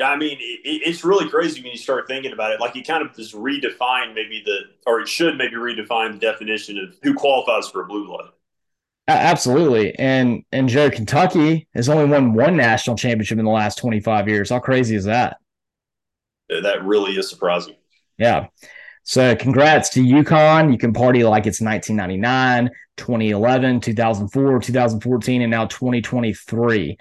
Yeah, 0.00 0.10
I 0.10 0.16
mean, 0.16 0.36
it, 0.40 0.82
it's 0.84 1.04
really 1.04 1.28
crazy 1.30 1.62
when 1.62 1.70
you 1.70 1.78
start 1.78 2.08
thinking 2.08 2.32
about 2.32 2.50
it. 2.50 2.58
Like, 2.58 2.74
you 2.74 2.82
kind 2.82 3.06
of 3.06 3.14
just 3.14 3.34
redefine 3.34 4.12
maybe 4.14 4.42
the, 4.44 4.62
or 4.84 5.00
it 5.00 5.06
should 5.06 5.38
maybe 5.38 5.54
redefine 5.54 6.14
the 6.14 6.18
definition 6.18 6.78
of 6.78 6.96
who 7.04 7.14
qualifies 7.14 7.68
for 7.68 7.82
a 7.82 7.86
blue 7.86 8.08
blood. 8.08 8.30
Absolutely. 9.06 9.98
And 9.98 10.44
and 10.50 10.68
Joe, 10.68 10.90
Kentucky 10.90 11.68
has 11.74 11.88
only 11.88 12.06
won 12.06 12.32
one 12.32 12.56
national 12.56 12.96
championship 12.96 13.38
in 13.38 13.44
the 13.44 13.50
last 13.50 13.78
25 13.78 14.28
years. 14.28 14.50
How 14.50 14.60
crazy 14.60 14.96
is 14.96 15.04
that? 15.04 15.36
That 16.48 16.84
really 16.84 17.12
is 17.12 17.28
surprising. 17.28 17.76
Yeah. 18.18 18.46
So 19.02 19.36
congrats 19.36 19.90
to 19.90 20.00
UConn. 20.00 20.72
You 20.72 20.78
can 20.78 20.94
party 20.94 21.24
like 21.24 21.46
it's 21.46 21.60
1999, 21.60 22.70
2011, 22.96 23.80
2004, 23.80 24.60
2014, 24.60 25.42
and 25.42 25.50
now 25.50 25.66
2023. 25.66 26.96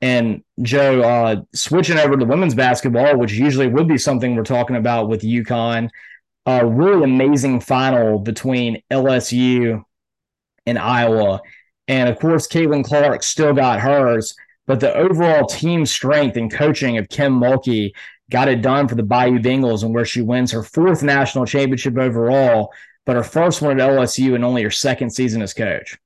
And 0.00 0.42
Joe, 0.62 1.02
uh, 1.02 1.42
switching 1.54 1.98
over 1.98 2.16
to 2.16 2.24
women's 2.24 2.54
basketball, 2.54 3.18
which 3.18 3.32
usually 3.32 3.68
would 3.68 3.86
be 3.86 3.98
something 3.98 4.34
we're 4.34 4.44
talking 4.44 4.76
about 4.76 5.08
with 5.08 5.22
UConn, 5.22 5.90
a 6.46 6.66
really 6.66 7.04
amazing 7.04 7.60
final 7.60 8.18
between 8.18 8.82
LSU 8.90 9.84
in 10.66 10.76
Iowa. 10.76 11.40
And 11.88 12.08
of 12.08 12.18
course, 12.18 12.46
Caitlin 12.46 12.84
Clark 12.84 13.22
still 13.22 13.52
got 13.52 13.80
hers, 13.80 14.34
but 14.66 14.80
the 14.80 14.94
overall 14.94 15.46
team 15.46 15.84
strength 15.86 16.36
and 16.36 16.52
coaching 16.52 16.98
of 16.98 17.08
Kim 17.08 17.38
Mulkey 17.38 17.92
got 18.30 18.48
it 18.48 18.62
done 18.62 18.88
for 18.88 18.94
the 18.94 19.02
Bayou 19.02 19.38
Bengals 19.38 19.82
and 19.82 19.94
where 19.94 20.04
she 20.04 20.22
wins 20.22 20.52
her 20.52 20.62
fourth 20.62 21.02
national 21.02 21.44
championship 21.44 21.98
overall, 21.98 22.72
but 23.04 23.16
her 23.16 23.22
first 23.22 23.60
one 23.60 23.78
at 23.78 23.90
LSU 23.90 24.34
and 24.34 24.44
only 24.44 24.62
her 24.62 24.70
second 24.70 25.10
season 25.10 25.42
as 25.42 25.52
coach. 25.52 25.98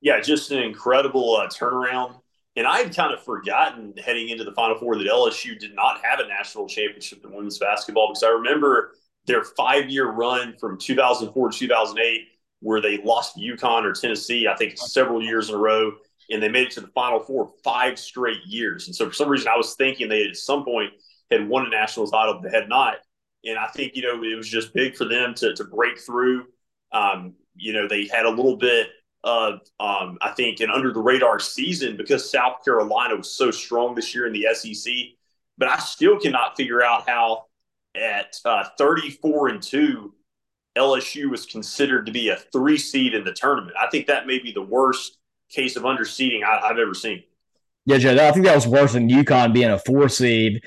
Yeah, 0.00 0.20
just 0.20 0.50
an 0.50 0.58
incredible 0.58 1.36
uh, 1.36 1.48
turnaround. 1.48 2.20
And 2.56 2.66
I 2.66 2.78
had 2.78 2.94
kind 2.94 3.14
of 3.14 3.22
forgotten 3.22 3.94
heading 4.04 4.28
into 4.28 4.44
the 4.44 4.52
Final 4.52 4.78
Four 4.78 4.96
that 4.96 5.06
LSU 5.06 5.58
did 5.58 5.74
not 5.74 6.04
have 6.04 6.20
a 6.20 6.28
national 6.28 6.68
championship 6.68 7.24
in 7.24 7.32
women's 7.32 7.58
basketball 7.58 8.08
because 8.08 8.22
I 8.22 8.28
remember 8.28 8.92
their 9.26 9.44
five 9.44 9.88
year 9.88 10.10
run 10.10 10.54
from 10.58 10.78
2004 10.78 11.50
to 11.50 11.58
2008 11.58 12.28
where 12.62 12.80
they 12.80 12.98
lost 12.98 13.36
UConn 13.36 13.84
or 13.84 13.92
Tennessee, 13.92 14.46
I 14.46 14.56
think 14.56 14.78
several 14.78 15.22
years 15.22 15.48
in 15.48 15.56
a 15.56 15.58
row, 15.58 15.92
and 16.30 16.42
they 16.42 16.48
made 16.48 16.68
it 16.68 16.72
to 16.72 16.80
the 16.80 16.88
Final 16.88 17.20
Four 17.20 17.50
five 17.62 17.98
straight 17.98 18.44
years. 18.46 18.86
And 18.86 18.96
so 18.96 19.08
for 19.08 19.12
some 19.12 19.28
reason, 19.28 19.48
I 19.48 19.56
was 19.56 19.74
thinking 19.74 20.08
they 20.08 20.26
at 20.26 20.36
some 20.36 20.64
point 20.64 20.92
had 21.30 21.48
won 21.48 21.66
a 21.66 21.68
national 21.68 22.06
title, 22.06 22.34
but 22.34 22.50
they 22.50 22.56
had 22.56 22.68
not. 22.68 22.96
And 23.44 23.58
I 23.58 23.66
think 23.66 23.96
you 23.96 24.02
know 24.02 24.22
it 24.22 24.36
was 24.36 24.48
just 24.48 24.72
big 24.72 24.96
for 24.96 25.04
them 25.04 25.34
to 25.34 25.54
to 25.54 25.64
break 25.64 26.00
through. 26.00 26.46
Um, 26.92 27.34
you 27.56 27.72
know, 27.72 27.88
they 27.88 28.06
had 28.06 28.24
a 28.24 28.30
little 28.30 28.56
bit 28.56 28.88
of 29.24 29.60
um, 29.80 30.18
I 30.20 30.30
think 30.36 30.60
an 30.60 30.70
under 30.70 30.92
the 30.92 31.00
radar 31.00 31.40
season 31.40 31.96
because 31.96 32.30
South 32.30 32.64
Carolina 32.64 33.16
was 33.16 33.36
so 33.36 33.50
strong 33.50 33.94
this 33.94 34.14
year 34.14 34.26
in 34.26 34.32
the 34.32 34.46
SEC. 34.54 34.92
But 35.58 35.68
I 35.68 35.78
still 35.78 36.18
cannot 36.18 36.56
figure 36.56 36.82
out 36.82 37.08
how 37.08 37.46
at 37.94 38.36
uh, 38.44 38.64
34 38.78 39.48
and 39.48 39.62
two 39.62 40.14
LSU 40.76 41.30
was 41.30 41.46
considered 41.46 42.06
to 42.06 42.12
be 42.12 42.28
a 42.28 42.36
three 42.36 42.78
seed 42.78 43.14
in 43.14 43.24
the 43.24 43.32
tournament. 43.32 43.76
I 43.80 43.88
think 43.90 44.06
that 44.06 44.26
may 44.26 44.38
be 44.38 44.52
the 44.52 44.62
worst 44.62 45.18
case 45.50 45.76
of 45.76 45.82
underseeding 45.82 46.42
I, 46.44 46.66
have 46.66 46.78
ever 46.78 46.94
seen. 46.94 47.22
Yeah, 47.84 47.98
Joe, 47.98 48.12
I 48.12 48.32
think 48.32 48.46
that 48.46 48.54
was 48.54 48.66
worse 48.66 48.92
than 48.92 49.08
UConn 49.08 49.52
being 49.52 49.70
a 49.70 49.78
four 49.78 50.08
seed 50.08 50.62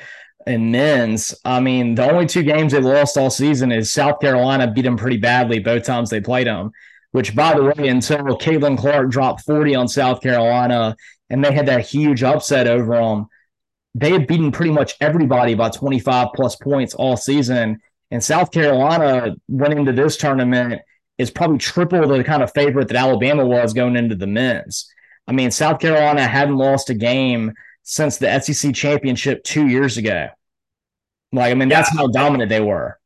in 0.45 0.71
men's. 0.71 1.33
I 1.43 1.59
mean, 1.59 1.95
the 1.95 2.09
only 2.09 2.25
two 2.25 2.43
games 2.43 2.73
they 2.73 2.81
lost 2.81 3.17
all 3.17 3.29
season 3.29 3.71
is 3.71 3.91
South 3.91 4.19
Carolina 4.19 4.71
beat 4.71 4.83
them 4.83 4.97
pretty 4.97 5.17
badly 5.17 5.59
both 5.59 5.83
times 5.83 6.09
they 6.09 6.21
played 6.21 6.47
them. 6.47 6.71
Which, 7.11 7.33
by 7.33 7.55
the 7.55 7.63
way, 7.63 7.87
until 7.87 8.17
Caitlin 8.37 8.77
Clark 8.77 9.09
dropped 9.09 9.45
40 9.45 9.75
on 9.75 9.87
South 9.87 10.21
Carolina 10.21 10.97
and 11.29 11.43
they 11.43 11.53
had 11.53 11.67
that 11.67 11.87
huge 11.87 12.23
upset 12.23 12.67
over 12.67 12.97
them, 12.97 13.27
they 13.95 14.11
had 14.11 14.27
beaten 14.27 14.51
pretty 14.51 14.71
much 14.71 14.95
everybody 14.99 15.55
by 15.55 15.69
25 15.69 16.27
plus 16.35 16.57
points 16.57 16.93
all 16.93 17.15
season. 17.15 17.79
And 18.11 18.23
South 18.23 18.51
Carolina 18.51 19.35
went 19.47 19.73
into 19.73 19.91
this 19.91 20.17
tournament 20.17 20.81
is 21.17 21.31
probably 21.31 21.57
triple 21.57 22.07
the 22.07 22.23
kind 22.23 22.43
of 22.43 22.53
favorite 22.53 22.87
that 22.89 22.97
Alabama 22.97 23.45
was 23.45 23.73
going 23.73 23.95
into 23.95 24.15
the 24.15 24.27
men's. 24.27 24.91
I 25.27 25.31
mean, 25.31 25.51
South 25.51 25.79
Carolina 25.79 26.27
hadn't 26.27 26.57
lost 26.57 26.89
a 26.89 26.93
game 26.93 27.53
since 27.83 28.17
the 28.17 28.39
SEC 28.39 28.73
championship 28.75 29.43
two 29.43 29.67
years 29.67 29.97
ago. 29.97 30.29
Like, 31.31 31.51
I 31.51 31.53
mean, 31.55 31.69
that's 31.69 31.89
how 31.95 32.07
dominant 32.07 32.49
they 32.49 32.61
were. 32.61 32.99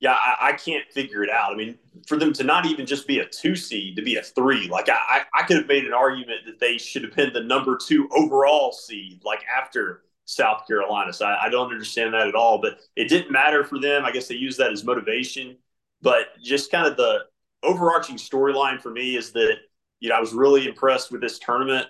yeah, 0.00 0.12
I, 0.12 0.48
I, 0.50 0.52
can't 0.52 0.84
figure 0.92 1.22
it 1.22 1.30
out. 1.30 1.52
I 1.52 1.56
mean, 1.56 1.78
for 2.06 2.16
them 2.16 2.32
to 2.34 2.44
not 2.44 2.66
even 2.66 2.86
just 2.86 3.06
be 3.06 3.18
a 3.18 3.26
two 3.26 3.56
seed, 3.56 3.96
to 3.96 4.02
be 4.02 4.16
a 4.16 4.22
three, 4.22 4.68
like 4.68 4.88
I, 4.88 5.22
I 5.34 5.42
could 5.42 5.56
have 5.56 5.66
made 5.66 5.84
an 5.84 5.92
argument 5.92 6.40
that 6.46 6.60
they 6.60 6.78
should 6.78 7.02
have 7.02 7.14
been 7.14 7.32
the 7.32 7.42
number 7.42 7.76
two 7.76 8.08
overall 8.12 8.72
seed, 8.72 9.20
like 9.24 9.44
after 9.44 10.03
South 10.24 10.66
Carolina. 10.66 11.12
So 11.12 11.26
I, 11.26 11.46
I 11.46 11.48
don't 11.48 11.70
understand 11.70 12.14
that 12.14 12.28
at 12.28 12.34
all. 12.34 12.60
But 12.60 12.78
it 12.96 13.08
didn't 13.08 13.32
matter 13.32 13.64
for 13.64 13.78
them. 13.78 14.04
I 14.04 14.12
guess 14.12 14.28
they 14.28 14.34
used 14.34 14.58
that 14.58 14.72
as 14.72 14.84
motivation. 14.84 15.56
But 16.02 16.26
just 16.42 16.70
kind 16.70 16.86
of 16.86 16.96
the 16.96 17.20
overarching 17.62 18.16
storyline 18.16 18.80
for 18.80 18.90
me 18.90 19.16
is 19.16 19.32
that, 19.32 19.56
you 20.00 20.10
know, 20.10 20.16
I 20.16 20.20
was 20.20 20.32
really 20.32 20.66
impressed 20.66 21.10
with 21.10 21.20
this 21.20 21.38
tournament. 21.38 21.86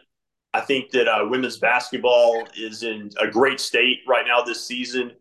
I 0.52 0.60
think 0.60 0.90
that 0.92 1.08
uh, 1.08 1.26
women's 1.28 1.58
basketball 1.58 2.46
is 2.56 2.84
in 2.84 3.10
a 3.20 3.26
great 3.26 3.58
state 3.58 3.98
right 4.06 4.24
now 4.24 4.42
this 4.42 4.64
season 4.64 5.12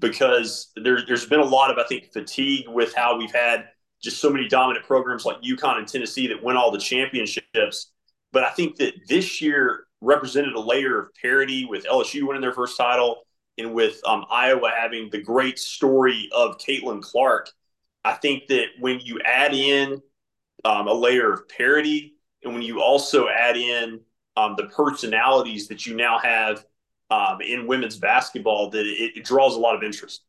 because 0.00 0.70
there, 0.76 0.98
there's 1.06 1.24
been 1.24 1.40
a 1.40 1.44
lot 1.44 1.70
of, 1.70 1.78
I 1.78 1.84
think, 1.84 2.12
fatigue 2.12 2.68
with 2.68 2.94
how 2.94 3.16
we've 3.16 3.32
had 3.32 3.68
just 4.02 4.20
so 4.20 4.28
many 4.28 4.48
dominant 4.48 4.84
programs 4.84 5.24
like 5.24 5.40
UConn 5.40 5.78
and 5.78 5.88
Tennessee 5.88 6.26
that 6.26 6.42
win 6.42 6.56
all 6.56 6.70
the 6.70 6.78
championships. 6.78 7.92
But 8.32 8.44
I 8.44 8.50
think 8.50 8.76
that 8.76 8.94
this 9.08 9.40
year 9.40 9.86
represented 10.02 10.54
a 10.54 10.60
layer 10.60 10.98
of 11.00 11.14
parity 11.14 11.64
with 11.64 11.86
LSU 11.86 12.26
winning 12.26 12.42
their 12.42 12.52
first 12.52 12.76
title 12.76 13.22
and 13.56 13.72
with 13.72 14.00
um, 14.04 14.26
Iowa 14.30 14.70
having 14.76 15.08
the 15.10 15.22
great 15.22 15.58
story 15.58 16.28
of 16.32 16.58
Caitlin 16.58 17.00
Clark. 17.00 17.50
I 18.04 18.14
think 18.14 18.48
that 18.48 18.66
when 18.80 19.00
you 19.00 19.20
add 19.24 19.54
in 19.54 20.02
um, 20.64 20.88
a 20.88 20.92
layer 20.92 21.32
of 21.32 21.48
parity 21.48 22.14
and 22.42 22.52
when 22.52 22.62
you 22.62 22.82
also 22.82 23.28
add 23.28 23.56
in 23.56 24.00
um, 24.36 24.54
the 24.56 24.64
personalities 24.64 25.68
that 25.68 25.86
you 25.86 25.94
now 25.94 26.18
have 26.18 26.64
um, 27.10 27.40
in 27.40 27.66
women's 27.66 27.96
basketball 27.96 28.70
that 28.70 28.86
it, 28.86 29.18
it, 29.18 29.24
draws 29.24 29.54
a 29.54 29.60
lot 29.60 29.74
of 29.76 29.82
interest. 29.82 30.22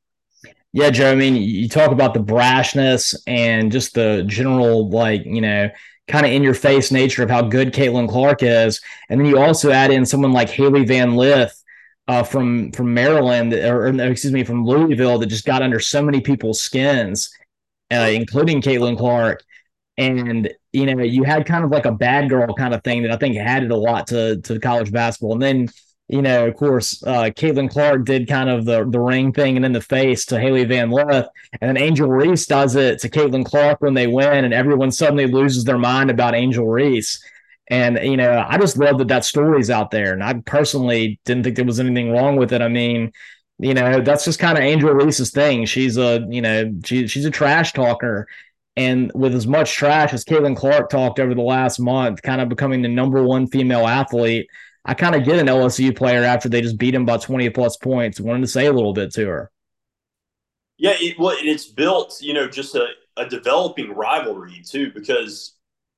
Yeah, 0.74 0.90
Joe. 0.90 1.12
I 1.12 1.16
mean, 1.16 1.36
you 1.36 1.70
talk 1.70 1.92
about 1.92 2.14
the 2.14 2.20
brashness 2.20 3.16
and 3.26 3.72
just 3.72 3.94
the 3.94 4.24
general, 4.28 4.90
like, 4.90 5.24
you 5.26 5.40
know, 5.40 5.70
kind 6.08 6.26
of 6.26 6.32
in 6.32 6.44
your 6.44 6.54
face 6.54 6.92
nature 6.92 7.24
of 7.24 7.30
how 7.30 7.42
good 7.42 7.74
Caitlin 7.74 8.10
Clark 8.10 8.44
is. 8.44 8.82
And 9.10 9.20
then 9.20 9.28
you 9.28 9.40
also 9.40 9.72
add 9.72 9.92
in 9.92 10.06
someone 10.06 10.34
like 10.34 10.50
Hayley 10.50 10.86
Van 10.86 11.16
Lith 11.16 11.64
uh, 12.08 12.24
from 12.24 12.72
from 12.74 12.94
Maryland, 12.94 13.54
or, 13.54 13.88
or, 13.88 14.02
excuse 14.02 14.34
me, 14.34 14.44
from 14.44 14.66
Louisville 14.66 15.20
that 15.20 15.28
just 15.28 15.46
got 15.46 15.62
under 15.62 15.80
so 15.80 16.02
many 16.02 16.20
people's 16.20 16.62
skins, 16.62 17.34
uh, 17.92 18.10
including 18.12 18.62
Caitlin 18.62 18.98
Clark. 18.98 19.44
And 19.98 20.52
you 20.74 20.86
know, 20.88 21.04
you 21.04 21.24
had 21.24 21.46
kind 21.46 21.64
of 21.64 21.70
like 21.70 21.86
a 21.86 21.92
bad 21.92 22.30
girl 22.30 22.54
kind 22.54 22.74
of 22.74 22.84
thing 22.84 23.04
that 23.04 23.12
I 23.12 23.18
think 23.18 23.38
added 23.38 23.72
a 23.72 23.78
lot 23.78 24.08
to 24.08 24.42
to 24.42 24.60
college 24.60 24.92
basketball. 24.92 25.34
And 25.34 25.42
then 25.42 25.70
you 26.10 26.22
know, 26.22 26.48
of 26.48 26.56
course, 26.56 27.02
uh, 27.04 27.24
Caitlin 27.36 27.70
Clark 27.70 28.06
did 28.06 28.28
kind 28.28 28.50
of 28.50 28.66
the 28.66 28.86
the 28.90 29.00
ring 29.00 29.32
thing 29.32 29.56
and 29.56 29.66
in 29.66 29.72
the 29.72 29.82
face 29.82 30.26
to 30.28 30.40
Hayley 30.40 30.66
Van 30.66 30.92
Lith, 30.92 31.28
and 31.62 31.70
then 31.70 31.78
Angel 31.78 32.10
Reese 32.10 32.46
does 32.46 32.76
it 32.76 33.00
to 33.00 33.10
Caitlin 33.10 33.46
Clark 33.46 33.82
when 33.82 33.94
they 33.94 34.08
win, 34.08 34.46
and 34.46 34.54
everyone 34.54 34.92
suddenly 34.92 35.28
loses 35.28 35.64
their 35.64 35.78
mind 35.78 36.12
about 36.12 36.36
Angel 36.36 36.68
Reese. 36.68 37.24
And 37.70 37.98
you 38.04 38.18
know, 38.18 38.46
I 38.48 38.58
just 38.58 38.78
love 38.78 38.98
that 38.98 39.08
that 39.08 39.26
story's 39.26 39.70
out 39.70 39.92
there, 39.92 40.14
and 40.14 40.24
I 40.24 40.34
personally 40.46 41.20
didn't 41.26 41.44
think 41.44 41.56
there 41.56 41.66
was 41.66 41.80
anything 41.80 42.12
wrong 42.12 42.36
with 42.36 42.52
it. 42.52 42.62
I 42.62 42.68
mean, 42.68 43.12
you 43.60 43.74
know, 43.74 44.02
that's 44.02 44.26
just 44.26 44.40
kind 44.40 44.58
of 44.58 44.64
Angel 44.64 44.92
Reese's 44.92 45.32
thing. 45.32 45.66
She's 45.66 45.98
a, 45.98 46.26
you 46.30 46.42
know, 46.42 46.74
she, 46.84 47.08
she's 47.08 47.26
a 47.26 47.32
trash 47.32 47.72
talker. 47.74 48.28
And 48.76 49.12
with 49.14 49.36
as 49.36 49.46
much 49.46 49.74
trash 49.74 50.14
as 50.14 50.26
Caitlin 50.26 50.58
Clark 50.58 50.90
talked 50.90 51.20
over 51.20 51.36
the 51.36 51.42
last 51.42 51.80
month, 51.80 52.24
kind 52.24 52.42
of 52.42 52.50
becoming 52.50 52.82
the 52.82 52.88
number 52.88 53.24
one 53.24 53.48
female 53.48 53.88
athlete, 53.88 54.48
I 54.86 54.94
kind 54.94 55.16
of 55.16 55.24
get 55.24 55.40
an 55.40 55.48
LSU 55.48 55.96
player 55.96 56.24
after 56.24 56.50
they 56.50 56.62
just 56.62 56.78
beat 56.78 56.94
him 56.94 57.06
by 57.06 57.18
20 57.18 57.50
plus 57.52 57.78
points. 57.78 58.20
Wanted 58.20 58.42
to 58.42 58.48
say 58.48 58.66
a 58.66 58.74
little 58.74 58.94
bit 58.94 59.14
to 59.14 59.28
her. 59.28 59.52
Yeah, 60.78 60.96
it, 61.00 61.18
well, 61.18 61.36
it's 61.40 61.66
built, 61.66 62.18
you 62.22 62.34
know, 62.34 62.48
just 62.48 62.76
a, 62.76 62.88
a 63.16 63.28
developing 63.28 63.94
rivalry 63.94 64.62
too, 64.66 64.92
because 64.92 65.56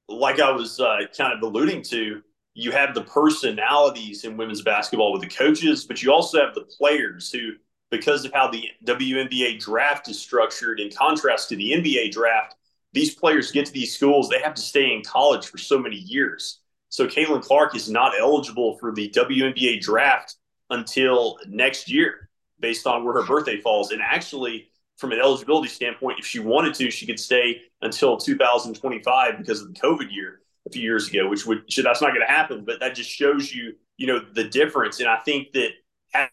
like 0.08 0.40
I 0.40 0.52
was 0.52 0.80
uh, 0.80 1.00
kind 1.18 1.34
of 1.34 1.42
alluding 1.42 1.82
to, 1.84 2.22
you 2.54 2.72
have 2.72 2.94
the 2.94 3.04
personalities 3.04 4.24
in 4.24 4.38
women's 4.38 4.62
basketball 4.62 5.12
with 5.12 5.22
the 5.22 5.28
coaches, 5.28 5.86
but 5.86 6.04
you 6.04 6.12
also 6.12 6.40
have 6.40 6.54
the 6.54 6.68
players 6.78 7.32
who, 7.32 7.54
because 7.90 8.26
of 8.26 8.34
how 8.34 8.50
the 8.50 8.66
WNBA 8.86 9.60
draft 9.60 10.08
is 10.08 10.20
structured, 10.20 10.80
in 10.80 10.92
contrast 10.92 11.50
to 11.50 11.56
the 11.56 11.72
NBA 11.72 12.12
draft, 12.12 12.56
these 12.94 13.16
players 13.16 13.52
get 13.52 13.66
to 13.66 13.74
these 13.74 13.96
schools, 13.96 14.30
they 14.30 14.40
have 14.40 14.54
to 14.54 14.62
stay 14.62 14.94
in 14.94 15.04
college 15.04 15.48
for 15.48 15.58
so 15.58 15.78
many 15.80 15.98
years. 15.98 16.60
So 16.96 17.06
Caitlin 17.06 17.42
Clark 17.42 17.76
is 17.76 17.90
not 17.90 18.14
eligible 18.18 18.78
for 18.78 18.94
the 18.94 19.10
WNBA 19.10 19.82
draft 19.82 20.36
until 20.70 21.38
next 21.46 21.92
year, 21.92 22.30
based 22.62 22.88
on 22.88 23.04
where 23.04 23.16
her 23.16 23.28
birthday 23.28 23.60
falls. 23.60 23.92
And 23.92 24.02
actually, 24.02 24.70
from 24.96 25.12
an 25.12 25.20
eligibility 25.20 25.68
standpoint, 25.68 26.20
if 26.20 26.26
she 26.26 26.40
wanted 26.40 26.74
to, 26.76 26.90
she 26.90 27.06
could 27.06 27.20
stay 27.20 27.64
until 27.82 28.16
2025 28.16 29.38
because 29.38 29.60
of 29.60 29.74
the 29.74 29.78
COVID 29.78 30.10
year 30.10 30.40
a 30.66 30.72
few 30.72 30.84
years 30.84 31.10
ago, 31.10 31.28
which 31.28 31.46
would 31.46 31.64
that's 31.68 32.02
not 32.02 32.14
going 32.14 32.26
to 32.26 32.34
happen. 32.34 32.64
But 32.64 32.80
that 32.80 32.96
just 32.96 33.10
shows 33.10 33.54
you, 33.54 33.74
you 33.98 34.08
know, 34.08 34.22
the 34.32 34.46
difference. 34.46 35.02
And 35.02 35.10
I 35.10 35.18
think 35.18 35.52
that 35.52 35.72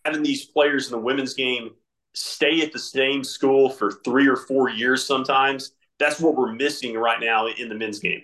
having 0.05 0.23
these 0.23 0.45
players 0.45 0.87
in 0.87 0.93
the 0.93 1.05
women's 1.05 1.35
game 1.35 1.71
stay 2.15 2.61
at 2.61 2.73
the 2.73 2.79
same 2.79 3.25
school 3.25 3.69
for 3.69 4.01
three 4.05 4.29
or 4.29 4.37
four 4.37 4.71
years 4.71 5.05
sometimes, 5.05 5.73
that's 5.99 6.21
what 6.21 6.37
we're 6.37 6.53
missing 6.53 6.95
right 6.95 7.19
now 7.19 7.49
in 7.49 7.69
the 7.69 7.75
men's 7.75 7.99
game. 7.99 8.23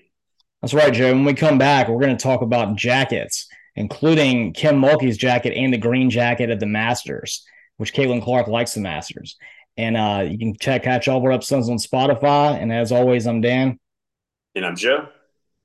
That's 0.63 0.75
right, 0.75 0.93
Joe. 0.93 1.13
When 1.13 1.25
we 1.25 1.35
come 1.35 1.59
back, 1.59 1.89
we're 1.89 2.01
going 2.01 2.17
to 2.17 2.23
talk 2.23 2.43
about 2.43 2.77
jackets, 2.77 3.47
including 3.77 4.53
Kim 4.53 4.81
Mulkey's 4.81 5.17
jacket 5.17 5.55
and 5.55 5.73
the 5.73 5.79
green 5.79 6.11
jacket 6.11 6.51
at 6.51 6.59
the 6.59 6.67
Masters, 6.67 7.45
which 7.77 7.95
Caitlin 7.95 8.23
Clark 8.23 8.49
likes 8.49 8.75
the 8.75 8.81
Masters. 8.81 9.37
And 9.77 9.97
uh, 9.97 10.27
you 10.29 10.37
can 10.37 10.57
check 10.57 10.83
catch 10.83 11.07
all 11.07 11.23
our 11.23 11.31
episodes 11.31 11.69
on 11.69 11.77
Spotify. 11.77 12.61
And 12.61 12.73
as 12.73 12.91
always, 12.91 13.27
I'm 13.27 13.41
Dan. 13.41 13.79
And 14.57 14.67
I'm 14.67 14.75
Joe. 14.75 15.09